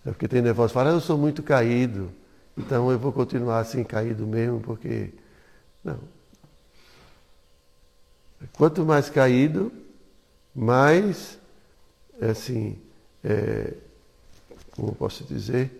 [0.04, 2.10] É porque tem que fala, ah, eu sou muito caído.
[2.56, 5.12] Então eu vou continuar assim caído mesmo, porque.
[5.84, 5.98] Não.
[8.56, 9.72] Quanto mais caído,
[10.54, 11.38] mais,
[12.20, 12.78] assim,
[13.22, 13.74] é,
[14.72, 15.70] como posso dizer,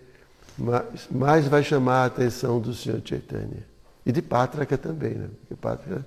[0.57, 3.65] mais, mais, vai chamar a atenção do Senhor Chaitanya.
[4.05, 5.29] E de Pátraca também, né?
[5.39, 6.05] Porque Pátraca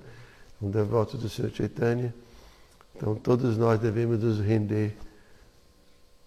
[0.61, 2.13] é um devoto do Senhor Chaitanya.
[2.95, 4.95] Então todos nós devemos nos render.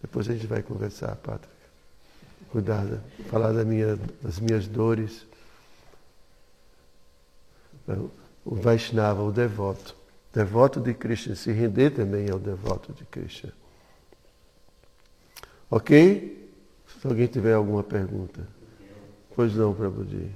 [0.00, 1.52] Depois a gente vai conversar, Pátraca
[2.52, 2.85] cuidar,
[3.30, 5.26] falar da minha, das minhas dores.
[8.44, 9.94] O Vaishnava, o devoto.
[10.33, 13.52] Devoto de Krishna, se render também é o devoto de Krishna.
[15.70, 16.50] Ok?
[17.00, 18.46] Se alguém tiver alguma pergunta.
[19.35, 20.31] Pois não, Prabhuji.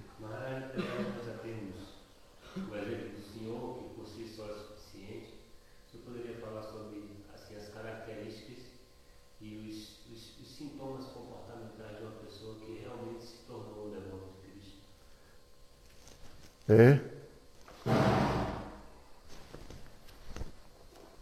[16.68, 17.15] É?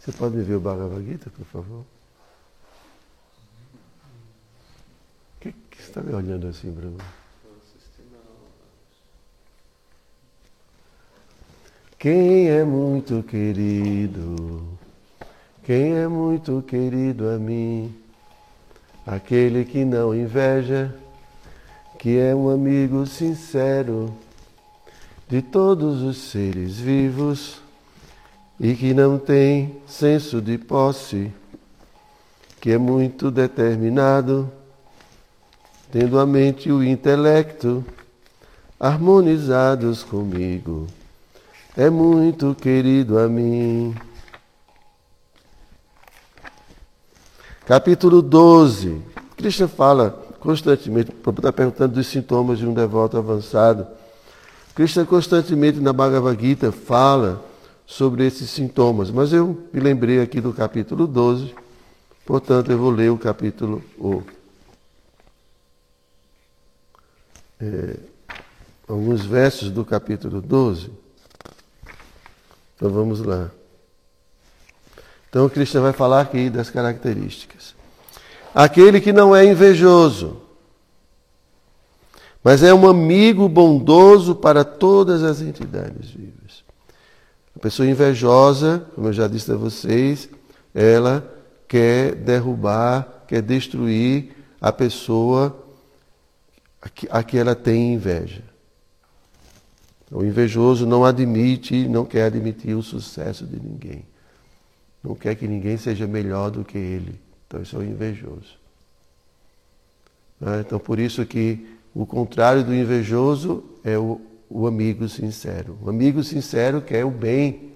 [0.04, 1.78] Você pode me ver o Bhagavad Gita, por favor?
[1.78, 1.86] O
[5.40, 6.98] que, que você está me olhando assim, Bruno?
[11.98, 14.68] Quem é muito querido,
[15.62, 17.98] quem é muito querido a mim,
[19.06, 20.94] aquele que não inveja,
[21.98, 24.14] que é um amigo sincero
[25.26, 27.63] de todos os seres vivos
[28.58, 31.32] e que não tem senso de posse,
[32.60, 34.50] que é muito determinado,
[35.90, 37.84] tendo a mente e o intelecto
[38.78, 40.86] harmonizados comigo,
[41.76, 43.94] é muito querido a mim.
[47.66, 49.02] Capítulo 12.
[49.36, 53.86] Krishna fala constantemente, está perguntando dos sintomas de um devoto avançado.
[54.74, 57.44] Krishna constantemente na Bhagavad Gita fala
[57.86, 61.54] sobre esses sintomas, mas eu me lembrei aqui do capítulo 12,
[62.24, 64.22] portanto eu vou ler o capítulo o,
[67.60, 67.96] é,
[68.88, 70.90] alguns versos do capítulo 12.
[72.76, 73.50] Então vamos lá.
[75.28, 77.74] Então, o Krishna vai falar aqui das características.
[78.54, 80.40] Aquele que não é invejoso,
[82.42, 86.43] mas é um amigo bondoso para todas as entidades vivas.
[87.64, 90.28] Pessoa invejosa, como eu já disse a vocês,
[90.74, 91.26] ela
[91.66, 95.64] quer derrubar, quer destruir a pessoa
[97.08, 98.42] a que ela tem inveja.
[100.10, 104.04] O invejoso não admite, não quer admitir o sucesso de ninguém.
[105.02, 107.18] Não quer que ninguém seja melhor do que ele.
[107.46, 108.58] Então, isso é o invejoso.
[110.38, 110.60] Né?
[110.60, 115.78] Então, por isso que o contrário do invejoso é o, o amigo sincero.
[115.82, 117.72] O amigo sincero quer o bem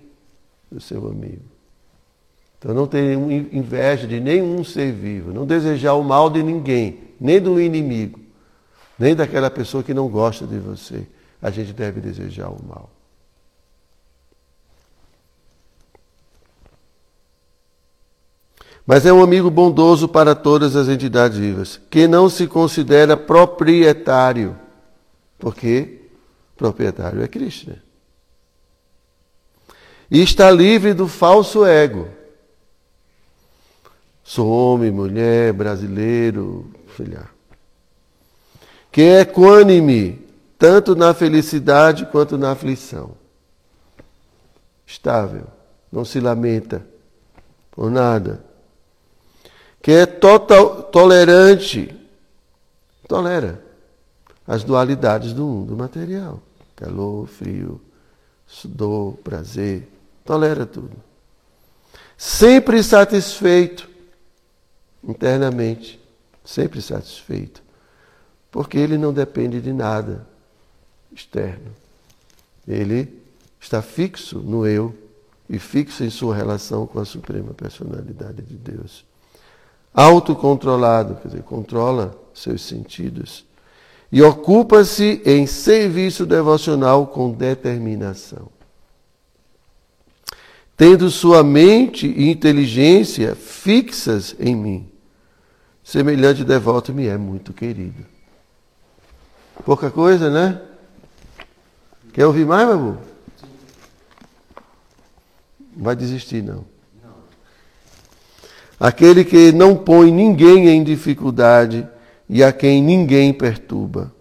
[0.70, 1.42] do seu amigo.
[2.58, 3.12] Então não ter
[3.52, 8.18] inveja de nenhum ser vivo, não desejar o mal de ninguém, nem do inimigo,
[8.98, 11.06] nem daquela pessoa que não gosta de você.
[11.40, 12.90] A gente deve desejar o mal.
[18.84, 24.56] Mas é um amigo bondoso para todas as entidades vivas, que não se considera proprietário,
[25.38, 25.97] porque
[26.58, 27.82] proprietário é Krishna.
[30.10, 32.08] E está livre do falso ego.
[34.22, 37.26] Sou homem, mulher, brasileiro, filha.
[38.92, 40.26] Que é equânime,
[40.58, 43.12] tanto na felicidade quanto na aflição.
[44.86, 45.46] Estável,
[45.90, 46.86] não se lamenta
[47.70, 48.46] por nada
[49.88, 51.94] que é total, tolerante,
[53.06, 53.64] tolera
[54.46, 56.42] as dualidades do mundo material.
[56.78, 57.80] Calor, frio,
[58.64, 59.88] dor, prazer,
[60.24, 60.96] tolera tudo.
[62.16, 63.88] Sempre satisfeito
[65.02, 66.00] internamente,
[66.44, 67.62] sempre satisfeito,
[68.50, 70.26] porque ele não depende de nada
[71.12, 71.74] externo.
[72.66, 73.20] Ele
[73.60, 74.94] está fixo no eu
[75.48, 79.04] e fixo em sua relação com a suprema personalidade de Deus
[79.98, 83.44] autocontrolado, quer dizer, controla seus sentidos.
[84.10, 88.48] E ocupa-se em serviço devocional com determinação.
[90.76, 94.88] Tendo sua mente e inteligência fixas em mim,
[95.82, 98.06] semelhante devoto me é muito querido.
[99.64, 100.62] Pouca coisa, né?
[102.12, 102.98] Quer ouvir mais, Babu?
[105.76, 106.64] Vai desistir, não.
[108.80, 111.86] Aquele que não põe ninguém em dificuldade
[112.28, 114.12] e a quem ninguém perturba.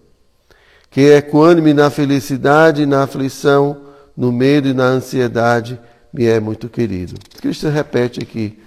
[0.90, 3.82] Que é equânime na felicidade e na aflição,
[4.16, 5.80] no medo e na ansiedade,
[6.14, 7.16] me é muito querido.
[7.40, 8.58] Cristo repete aqui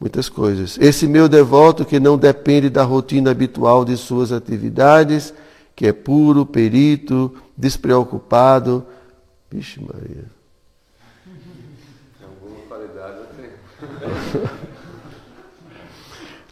[0.00, 0.76] muitas coisas.
[0.80, 5.32] Esse meu devoto que não depende da rotina habitual de suas atividades,
[5.76, 8.84] que é puro, perito, despreocupado.
[9.50, 10.24] Vixe Maria.
[12.20, 14.50] Alguma qualidade eu tenho.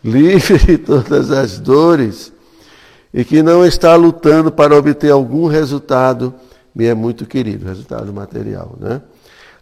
[0.02, 2.32] livre de todas as dores
[3.12, 6.34] e que não está lutando para obter algum resultado,
[6.74, 9.02] me é muito querido, resultado material, né?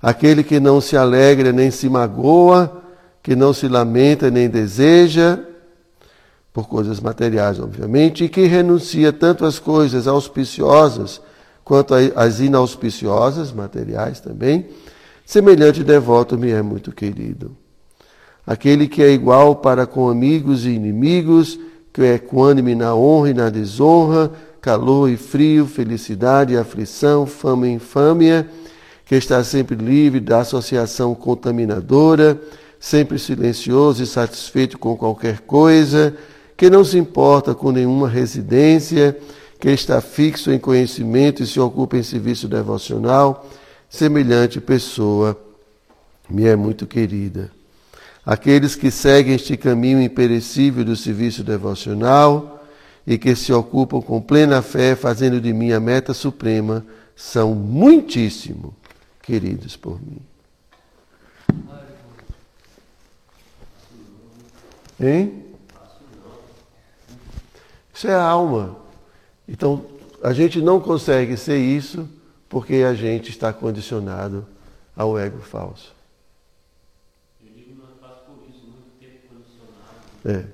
[0.01, 2.83] Aquele que não se alegra nem se magoa,
[3.23, 5.41] que não se lamenta nem deseja,
[6.53, 11.21] por coisas materiais, obviamente, e que renuncia tanto às coisas auspiciosas
[11.65, 14.69] quanto às inauspiciosas, materiais também,
[15.25, 17.57] semelhante devoto me é muito querido
[18.49, 21.61] aquele que é igual para com amigos e inimigos,
[21.93, 27.69] que é equânime na honra e na desonra, calor e frio, felicidade e aflição, fama
[27.69, 28.49] e infâmia,
[29.05, 32.41] que está sempre livre da associação contaminadora,
[32.81, 36.17] sempre silencioso e satisfeito com qualquer coisa,
[36.57, 39.15] que não se importa com nenhuma residência,
[39.61, 43.47] que está fixo em conhecimento e se ocupa em serviço devocional,
[43.91, 45.39] semelhante pessoa
[46.31, 47.58] me é muito querida
[48.29, 52.63] aqueles que seguem este caminho imperecível do serviço devocional
[53.07, 56.85] e que se ocupam com plena fé, fazendo de mim a meta suprema,
[57.17, 58.77] são muitíssimo
[59.23, 60.21] queridos por mim.
[65.01, 65.45] Hein?
[67.95, 68.77] Isso é a alma.
[69.49, 69.87] Então,
[70.23, 72.07] a gente não consegue ser isso
[72.47, 74.47] porque a gente está condicionado
[74.95, 75.98] ao ego falso.
[80.25, 80.45] É.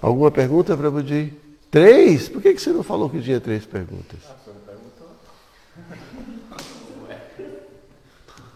[0.00, 1.32] Alguma pergunta para Budi?
[1.70, 2.28] Três?
[2.28, 4.18] Por que, que você não falou que tinha três perguntas?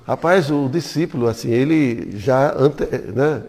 [0.06, 3.42] Rapaz, o discípulo, assim, ele já, ante, né?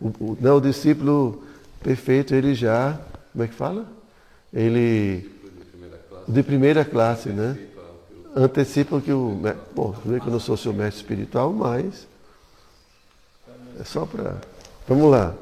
[0.00, 1.44] O, o, não, o discípulo
[1.82, 2.98] perfeito, ele já,
[3.32, 3.86] como é que fala?
[4.52, 5.30] Ele,
[6.26, 7.56] de primeira classe, né?
[8.34, 9.40] Antecipa que o,
[9.74, 12.06] bom, que eu não sou seu mestre espiritual, mas
[13.78, 14.36] É só para.
[14.88, 15.34] Vamos lá.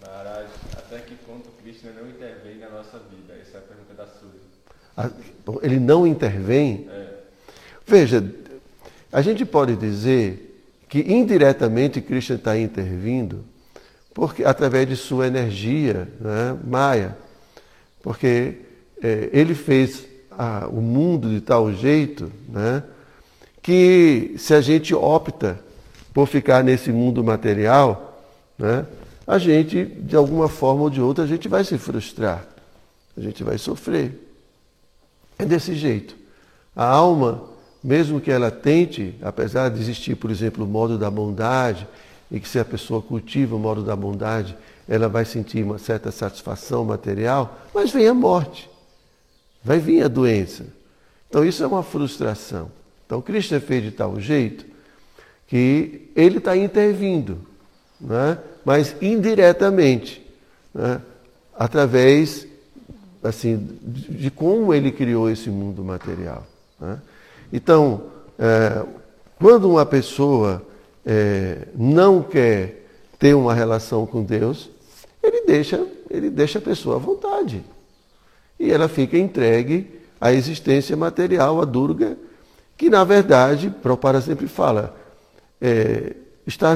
[0.00, 0.46] Maharaj,
[0.76, 3.34] até que ponto Krishna não intervém na nossa vida?
[3.40, 4.40] Essa é a pergunta da Suzy.
[4.89, 4.89] A-
[5.62, 6.86] Ele não intervém.
[6.90, 7.06] É,
[7.86, 8.24] Veja,
[9.12, 10.46] a gente pode dizer
[10.88, 13.44] que indiretamente Krishna está intervindo
[14.12, 17.16] porque através de sua energia, né, Maya,
[18.02, 18.56] porque
[19.02, 22.82] eh, ele fez a- o mundo de tal jeito, né,
[23.62, 25.58] que se a gente opta
[26.12, 28.22] por ficar nesse mundo material,
[28.58, 28.84] né,
[29.26, 32.44] a gente de alguma forma ou de outra a gente vai se frustrar,
[33.16, 34.12] a gente vai sofrer.
[35.40, 36.16] É desse jeito.
[36.76, 37.44] A alma,
[37.82, 41.88] mesmo que ela tente, apesar de existir, por exemplo, o modo da bondade,
[42.30, 44.56] e que se a pessoa cultiva o modo da bondade,
[44.88, 48.68] ela vai sentir uma certa satisfação material, mas vem a morte,
[49.62, 50.66] vai vir a doença.
[51.28, 52.70] Então isso é uma frustração.
[53.06, 54.64] Então Krishna fez de tal jeito
[55.46, 57.38] que ele está intervindo,
[58.00, 58.38] né?
[58.64, 60.24] mas indiretamente,
[60.72, 61.00] né?
[61.58, 62.46] através
[63.22, 66.46] assim, de, como ele criou esse mundo material.
[66.78, 66.98] né?
[67.52, 68.02] Então,
[68.38, 68.84] é,
[69.38, 70.62] quando uma pessoa
[71.04, 72.86] é, não quer
[73.18, 74.70] ter uma relação com Deus,
[75.22, 77.62] ele deixa, ele deixa a pessoa à vontade.
[78.58, 82.16] E ela fica entregue à existência material, a Durga,
[82.76, 84.96] que na verdade, Prabhupada sempre fala,
[85.60, 86.14] é,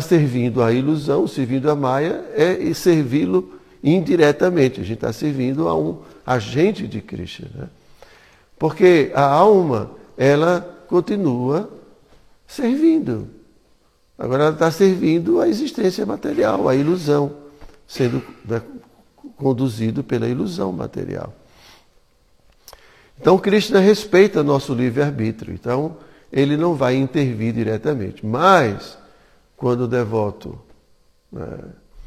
[0.02, 4.80] servindo à ilusão, servindo a Maia, é servi-lo indiretamente.
[4.80, 7.48] A gente está servindo a um agente de Krishna.
[7.54, 7.68] Né?
[8.58, 11.70] Porque a alma, ela continua
[12.46, 13.28] servindo.
[14.18, 17.34] Agora ela está servindo à existência material, à ilusão,
[17.86, 18.62] sendo né,
[19.36, 21.34] conduzido pela ilusão material.
[23.20, 25.96] Então Krishna respeita nosso livre-arbítrio, então
[26.32, 28.24] ele não vai intervir diretamente.
[28.24, 28.98] Mas,
[29.56, 30.58] quando o devoto,
[31.32, 31.58] né,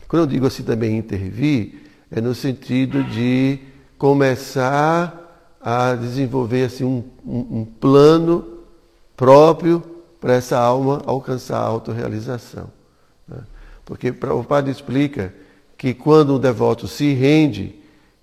[0.08, 3.60] quando eu digo assim também intervir, é no sentido de
[3.98, 8.46] começar a desenvolver assim, um, um, um plano
[9.16, 9.84] próprio
[10.20, 12.70] para essa alma alcançar a autorrealização.
[13.28, 13.40] Né?
[13.86, 15.34] Porque o padre explica
[15.78, 17.76] que quando o devoto se rende,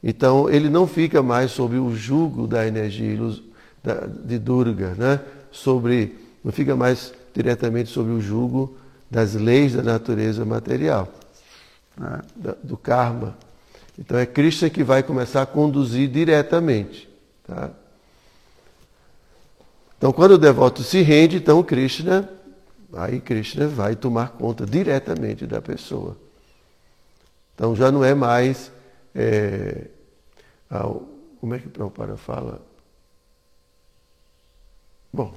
[0.02, 3.16] então ele não fica mais sob o jugo da energia
[4.24, 5.20] de Durga, né?
[5.50, 8.76] sobre, não fica mais diretamente sob o jugo
[9.10, 11.08] das leis da natureza material,
[11.96, 12.20] né?
[12.62, 13.36] do karma.
[13.98, 17.08] Então é Krishna que vai começar a conduzir diretamente.
[17.46, 17.70] Tá?
[19.96, 22.28] Então quando o devoto se rende, então Krishna,
[22.92, 26.16] aí Krishna vai tomar conta diretamente da pessoa.
[27.54, 28.72] Então já não é mais,
[29.14, 29.86] é,
[31.40, 32.60] como é que o Prabhupada fala?
[35.12, 35.32] Bom,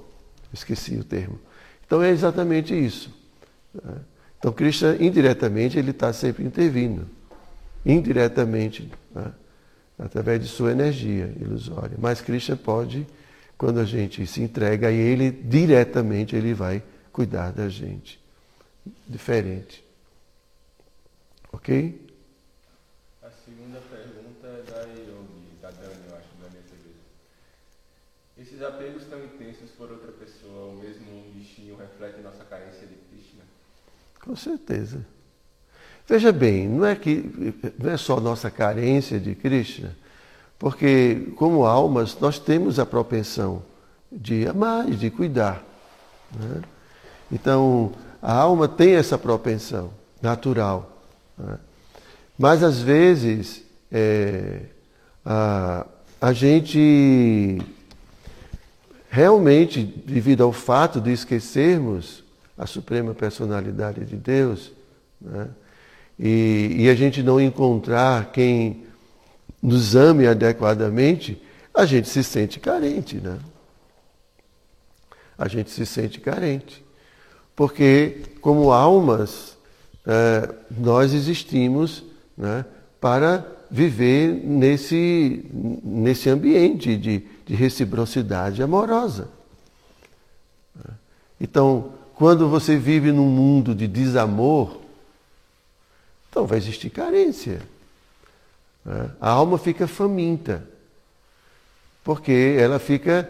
[0.52, 1.40] esqueci o termo.
[1.86, 3.14] Então é exatamente isso.
[3.72, 3.98] Né?
[4.40, 7.17] Então Krishna indiretamente ele está sempre intervindo
[7.86, 9.32] indiretamente, né?
[9.98, 11.98] através de sua energia ilusória.
[12.00, 13.08] Mas Krishna pode,
[13.58, 18.20] quando a gente se entrega a Ele, diretamente Ele vai cuidar da gente.
[19.08, 19.84] Diferente.
[21.52, 22.08] Ok?
[23.24, 26.94] A segunda pergunta é da Yogi, da Dani, eu acho, da minha TV.
[28.38, 32.96] Esses apegos tão intensos por outra pessoa, ou mesmo um bichinho, refletem nossa carência de
[33.10, 33.44] Krishna?
[34.22, 35.06] Com certeza.
[36.08, 39.94] Veja bem, não é que não é só nossa carência de Krishna,
[40.58, 43.62] porque como almas nós temos a propensão
[44.10, 45.62] de amar e de cuidar.
[46.34, 46.62] Né?
[47.30, 47.92] Então
[48.22, 49.92] a alma tem essa propensão
[50.22, 51.04] natural.
[51.38, 51.58] Né?
[52.40, 54.62] Mas às vezes é,
[55.26, 55.86] a,
[56.22, 57.62] a gente
[59.10, 62.24] realmente, devido ao fato de esquecermos
[62.58, 64.72] a suprema personalidade de Deus,
[65.20, 65.48] né?
[66.20, 68.84] E, e a gente não encontrar quem
[69.62, 71.42] nos ame adequadamente,
[71.74, 73.38] a gente se sente carente, né?
[75.38, 76.84] A gente se sente carente.
[77.56, 79.58] Porque, como almas,
[80.06, 82.04] é, nós existimos
[82.36, 82.66] né,
[83.00, 85.46] para viver nesse,
[85.84, 89.30] nesse ambiente de, de reciprocidade amorosa.
[91.40, 94.82] Então, quando você vive num mundo de desamor,
[96.38, 97.64] então vai existir carência.
[98.86, 99.10] Né?
[99.20, 100.64] A alma fica faminta,
[102.04, 103.28] porque ela fica,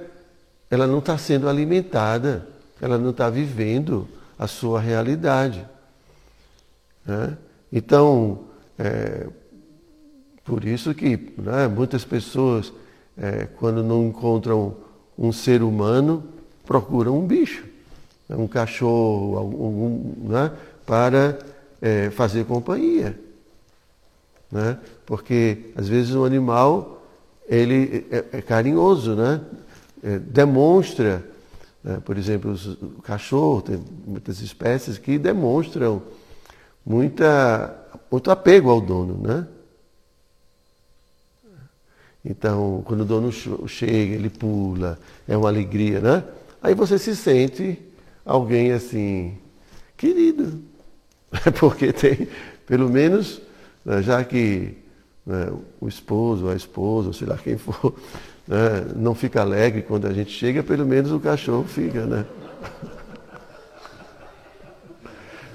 [0.70, 2.46] ela não está sendo alimentada,
[2.82, 5.66] ela não está vivendo a sua realidade.
[7.06, 7.38] Né?
[7.72, 8.44] Então,
[8.78, 9.26] é,
[10.44, 12.74] por isso que né, muitas pessoas,
[13.18, 14.76] é, quando não encontram
[15.18, 16.26] um ser humano,
[16.66, 17.64] procuram um bicho,
[18.30, 20.52] um cachorro, um, né,
[20.86, 21.40] para
[21.82, 23.20] é, fazer companhia.
[24.52, 24.78] Né?
[25.06, 27.06] Porque às vezes um animal
[27.48, 29.42] ele é, é carinhoso, né?
[30.04, 31.24] É, demonstra,
[31.84, 32.00] né?
[32.06, 36.04] por exemplo, os, o cachorro, tem muitas espécies que demonstram
[36.86, 37.76] muita,
[38.12, 39.18] muito apego ao dono.
[39.22, 39.48] Né?
[42.24, 46.24] Então, quando o dono chega, ele pula, é uma alegria, né?
[46.62, 47.80] Aí você se sente
[48.26, 49.38] alguém assim,
[49.96, 50.62] querido.
[51.60, 52.28] Porque tem,
[52.66, 53.42] pelo menos,
[53.84, 54.78] né, já que
[55.26, 57.94] né, o esposo, a esposa, sei lá quem for,
[58.48, 62.26] né, não fica alegre quando a gente chega, pelo menos o cachorro fica, né?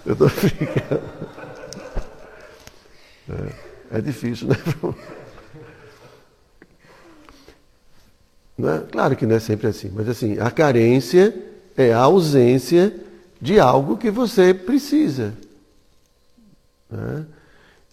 [0.05, 1.01] Eu estou ficando.
[3.31, 4.57] É, é difícil, né?
[8.59, 8.79] É?
[8.91, 11.35] Claro que não é sempre assim, mas assim, a carência
[11.77, 12.95] é a ausência
[13.41, 15.35] de algo que você precisa.
[16.93, 17.27] Né?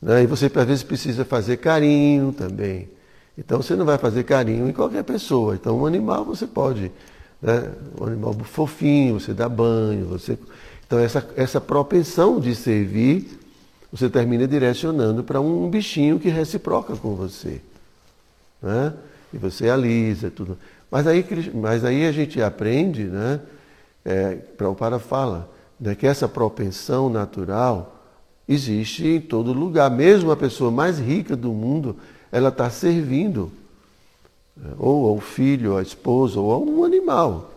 [0.01, 0.23] Né?
[0.23, 2.89] E você às vezes precisa fazer carinho também.
[3.37, 5.55] Então você não vai fazer carinho em qualquer pessoa.
[5.55, 6.91] Então um animal você pode,
[7.41, 7.71] né?
[7.99, 10.37] um animal fofinho, você dá banho, você.
[10.85, 13.39] Então essa, essa propensão de servir,
[13.91, 17.61] você termina direcionando para um bichinho que reciproca com você.
[18.61, 18.93] Né?
[19.33, 20.57] E você alisa tudo.
[20.91, 23.39] Mas aí, mas aí a gente aprende, né?
[24.03, 27.98] É, para o para fala, né, que essa propensão natural
[28.49, 29.91] existe em todo lugar.
[29.91, 31.95] Mesmo a pessoa mais rica do mundo,
[32.31, 33.51] ela está servindo
[34.57, 37.53] né, ou ao filho, à esposa, ou a um animal,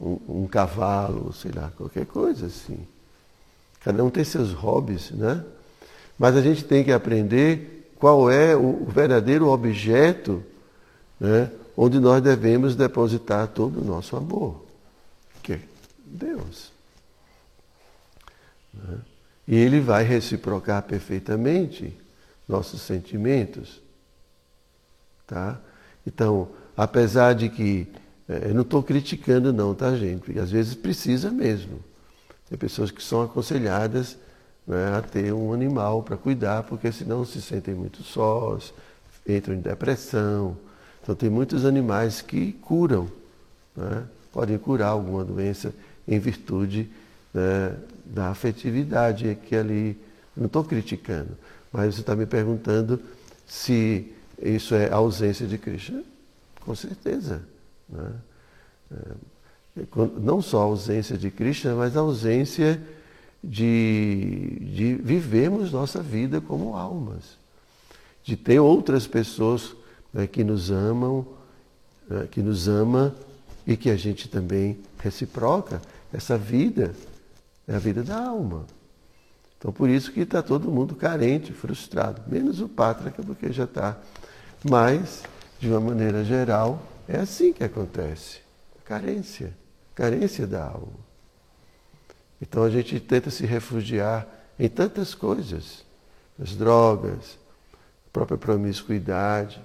[0.00, 2.78] um, um, cavalo, sei lá, qualquer coisa assim.
[3.84, 5.44] Cada um tem seus hobbies, né?
[6.18, 10.42] Mas a gente tem que aprender qual é o, o verdadeiro objeto,
[11.18, 11.50] né?
[11.76, 14.62] Onde nós devemos depositar todo o nosso amor,
[15.42, 15.60] que é
[16.04, 16.72] Deus.
[18.74, 18.98] Né?
[19.50, 21.92] E ele vai reciprocar perfeitamente
[22.46, 23.82] nossos sentimentos.
[25.26, 25.58] Tá?
[26.06, 27.88] Então, apesar de que.
[28.28, 30.20] Eh, eu não estou criticando, não, tá, gente?
[30.20, 31.80] Porque às vezes precisa mesmo.
[32.48, 34.16] Tem pessoas que são aconselhadas
[34.64, 38.72] né, a ter um animal para cuidar, porque senão se sentem muito sós,
[39.28, 40.56] entram em depressão.
[41.02, 43.10] Então, tem muitos animais que curam,
[43.76, 44.04] né?
[44.32, 45.74] podem curar alguma doença
[46.06, 46.88] em virtude
[47.32, 49.98] né, da afetividade que ali.
[50.36, 51.36] Não estou criticando,
[51.72, 53.00] mas você está me perguntando
[53.46, 56.02] se isso é ausência de Krishna.
[56.60, 57.42] Com certeza.
[57.88, 58.12] Né?
[58.92, 58.96] É,
[60.20, 62.80] não só a ausência de Krishna, mas a ausência
[63.42, 67.38] de, de vivermos nossa vida como almas.
[68.22, 69.74] De ter outras pessoas
[70.12, 71.26] né, que nos amam,
[72.08, 73.14] né, que nos ama
[73.66, 75.80] e que a gente também reciproca
[76.12, 76.92] essa vida
[77.70, 78.66] é a vida da alma.
[79.56, 83.96] Então por isso que está todo mundo carente, frustrado, menos o pátrica, porque já está.
[84.68, 85.22] Mas,
[85.60, 88.40] de uma maneira geral, é assim que acontece.
[88.84, 89.54] Carência.
[89.94, 90.98] Carência da alma.
[92.42, 94.26] Então a gente tenta se refugiar
[94.58, 95.84] em tantas coisas.
[96.42, 97.38] As drogas,
[98.08, 99.64] a própria promiscuidade,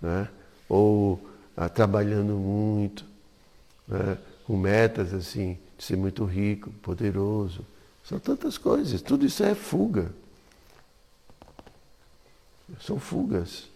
[0.00, 0.28] né?
[0.68, 1.26] ou
[1.56, 3.04] ah, trabalhando muito,
[3.88, 4.18] né?
[4.44, 7.64] com metas assim de ser muito rico, poderoso.
[8.04, 9.02] São tantas coisas.
[9.02, 10.12] Tudo isso é fuga.
[12.80, 13.68] São fugas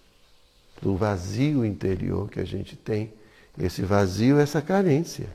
[0.80, 3.12] do vazio interior que a gente tem.
[3.58, 5.28] Esse vazio é essa carência.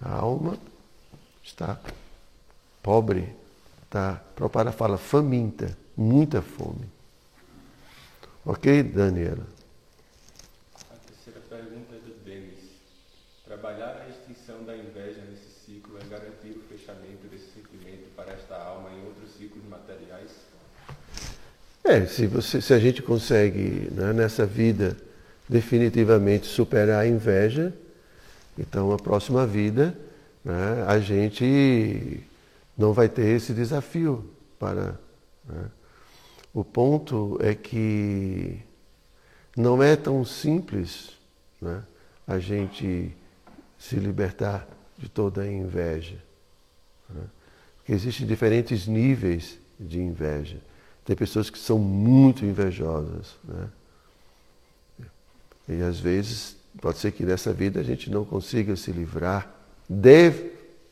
[0.00, 0.58] A alma
[1.42, 1.80] está
[2.82, 3.34] pobre,
[3.84, 6.88] está, Prabhupada fala, faminta, muita fome.
[8.44, 9.44] Ok, Daniela?
[21.82, 24.96] É, se, você, se a gente consegue né, nessa vida
[25.48, 27.74] definitivamente superar a inveja,
[28.56, 29.98] então a próxima vida
[30.44, 32.20] né, a gente
[32.78, 34.30] não vai ter esse desafio
[34.60, 34.96] para.
[35.44, 35.70] Né.
[36.54, 38.60] O ponto é que
[39.56, 41.10] não é tão simples
[41.60, 41.82] né,
[42.28, 43.12] a gente
[43.78, 44.66] se libertar
[44.98, 46.16] de toda inveja.
[47.08, 47.22] Né,
[47.76, 50.58] porque existem diferentes níveis de inveja.
[51.04, 53.36] Tem pessoas que são muito invejosas.
[53.44, 53.68] Né?
[55.68, 59.54] E às vezes pode ser que nessa vida a gente não consiga se livrar
[59.88, 60.32] de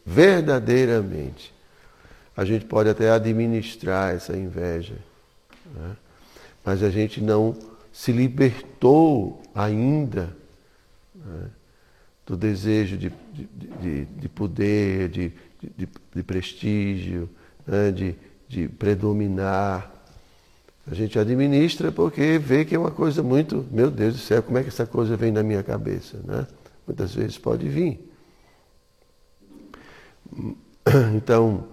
[0.05, 1.53] verdadeiramente.
[2.37, 4.97] A gente pode até administrar essa inveja,
[5.74, 5.97] né?
[6.64, 7.57] mas a gente não
[7.93, 10.35] se libertou ainda
[11.24, 11.51] né?
[12.26, 13.48] Do desejo de, de,
[13.80, 15.32] de, de poder, de,
[16.14, 17.28] de, prestígio,
[17.66, 18.14] né, de,
[18.48, 19.92] de predominar.
[20.86, 24.58] A gente administra porque vê que é uma coisa muito, meu Deus do céu, como
[24.58, 26.18] é que essa coisa vem na minha cabeça?
[26.24, 26.46] Né?
[26.86, 28.00] Muitas vezes pode vir.
[31.16, 31.66] Então,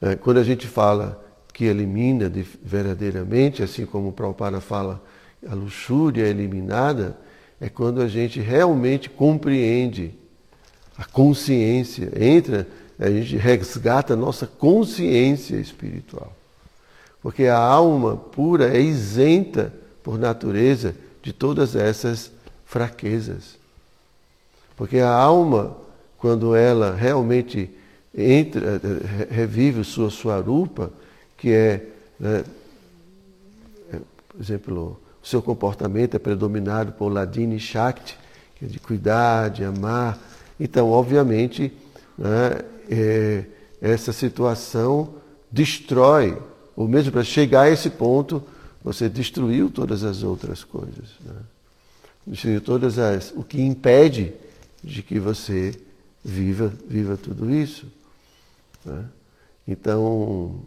[0.00, 5.00] é, quando a gente fala que elimina de, verdadeiramente, assim como o Prabhupada fala,
[5.46, 7.16] a luxúria é eliminada,
[7.60, 10.14] é quando a gente realmente compreende
[10.96, 12.66] a consciência, entra,
[12.98, 16.34] a gente resgata a nossa consciência espiritual.
[17.22, 22.32] Porque a alma pura é isenta, por natureza, de todas essas
[22.64, 23.58] fraquezas.
[24.76, 25.76] Porque a alma,
[26.16, 27.70] quando ela realmente
[28.14, 28.80] entra,
[29.30, 30.90] revive sua swarupa,
[31.36, 31.86] que é,
[32.18, 32.44] né,
[33.92, 33.98] é,
[34.28, 38.18] por exemplo, o seu comportamento é predominado por Ladini Shakti,
[38.56, 40.18] que é de cuidar, de amar.
[40.58, 41.72] Então, obviamente,
[42.16, 42.60] né,
[42.90, 43.44] é,
[43.80, 45.14] essa situação
[45.50, 46.40] destrói,
[46.76, 48.42] ou mesmo para chegar a esse ponto,
[48.82, 51.10] você destruiu todas as outras coisas.
[51.24, 51.34] Né?
[52.26, 53.32] Destruiu todas as.
[53.36, 54.32] o que impede
[54.82, 55.78] de que você
[56.24, 57.86] viva, viva tudo isso.
[58.84, 59.04] Né?
[59.68, 60.60] Então,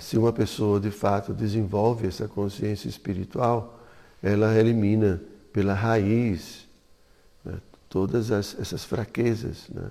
[0.00, 3.80] se uma pessoa de fato desenvolve essa consciência espiritual,
[4.22, 5.20] ela elimina
[5.52, 6.66] pela raiz
[7.44, 7.58] né,
[7.88, 9.68] todas as, essas fraquezas.
[9.68, 9.90] Né?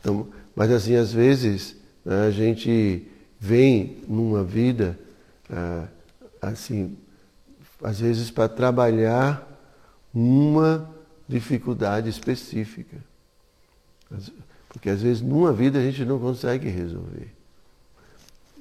[0.00, 3.06] Então, mas assim, às vezes né, a gente
[3.38, 4.98] vem numa vida
[5.50, 5.86] ah,
[6.40, 6.96] assim,
[7.82, 9.46] às vezes para trabalhar
[10.14, 10.90] uma
[11.28, 12.96] dificuldade específica.
[14.68, 17.41] Porque às vezes numa vida a gente não consegue resolver.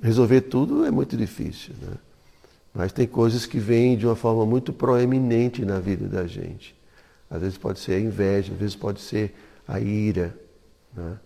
[0.02, 1.96] Resolver tudo é muito difícil, né?
[2.74, 6.76] Mas tem coisas que vêm de uma forma muito proeminente na vida da gente.
[7.30, 9.36] Às vezes pode ser a inveja, às vezes pode ser
[9.68, 10.36] a ira,
[10.96, 11.20] né?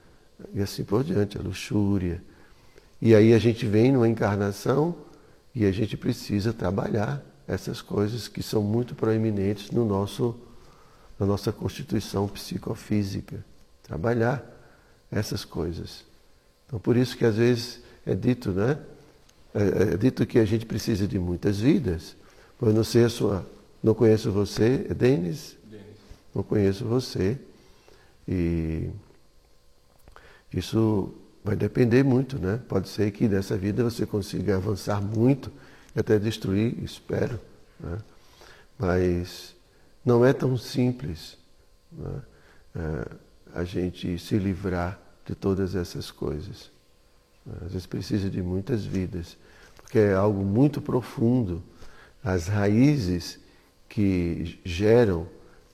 [0.54, 2.22] e assim por diante, a luxúria.
[3.02, 4.96] E aí a gente vem numa encarnação
[5.54, 10.36] e a gente precisa trabalhar essas coisas que são muito proeminentes no nosso,
[11.20, 13.46] na nossa constituição psicofísica.
[13.84, 14.44] Trabalhar
[15.12, 16.04] essas coisas.
[16.66, 18.78] Então, por isso que às vezes é dito, né?
[19.54, 22.16] É, é dito que a gente precisa de muitas vidas.
[22.62, 23.46] Eu não sei a sua.
[23.82, 25.56] Não conheço você, é Denis?
[25.64, 25.86] Denis.
[26.34, 27.38] Não conheço você.
[28.28, 28.90] E
[30.54, 32.60] isso vai depender muito, né?
[32.68, 35.52] Pode ser que nessa vida você consiga avançar muito
[35.96, 37.40] e até destruir, espero.
[37.80, 37.98] Né?
[38.78, 39.56] Mas
[40.04, 41.38] não é tão simples
[41.92, 42.22] né?
[42.76, 43.08] é,
[43.54, 46.72] a gente se livrar de todas essas coisas.
[47.66, 49.38] Às vezes precisa de muitas vidas,
[49.76, 51.62] porque é algo muito profundo.
[52.24, 53.40] As raízes
[53.88, 55.28] que geram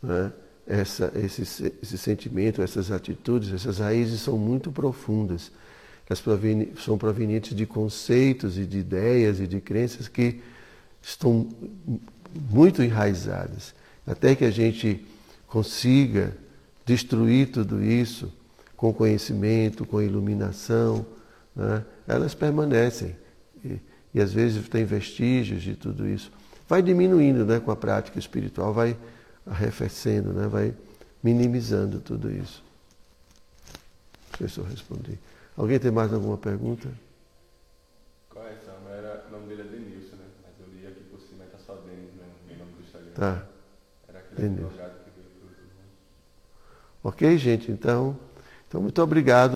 [0.03, 0.33] né,
[0.67, 1.41] essa, esse,
[1.81, 5.51] esse sentimento, essas atitudes, essas raízes são muito profundas.
[6.09, 6.21] Elas
[6.83, 10.41] são provenientes de conceitos e de ideias e de crenças que
[11.01, 11.47] estão
[12.49, 13.73] muito enraizadas.
[14.05, 15.05] Até que a gente
[15.47, 16.35] consiga
[16.85, 18.31] destruir tudo isso
[18.75, 21.05] com conhecimento, com iluminação,
[21.55, 21.85] né?
[22.07, 23.15] elas permanecem.
[23.63, 23.79] E,
[24.13, 26.31] e, às vezes tem vestígios de tudo isso.
[26.67, 28.97] Vai diminuindo né, com a prática espiritual, vai
[29.45, 30.73] arrefecendo, né, vai
[31.21, 32.63] minimizando tudo isso.
[34.31, 35.19] Não sei se eu respondi.
[35.55, 36.89] Alguém tem mais alguma pergunta?
[38.29, 40.25] Correção, era, o nome dele é Denilson, né?
[40.41, 42.25] Mas eu li aqui por cima, está só Denis, né?
[42.49, 43.11] O nome do Instagram.
[43.13, 43.45] Tá.
[44.07, 44.81] Era aquele Denilson.
[47.03, 48.17] Ok, gente, então.
[48.67, 49.49] Então, muito obrigado.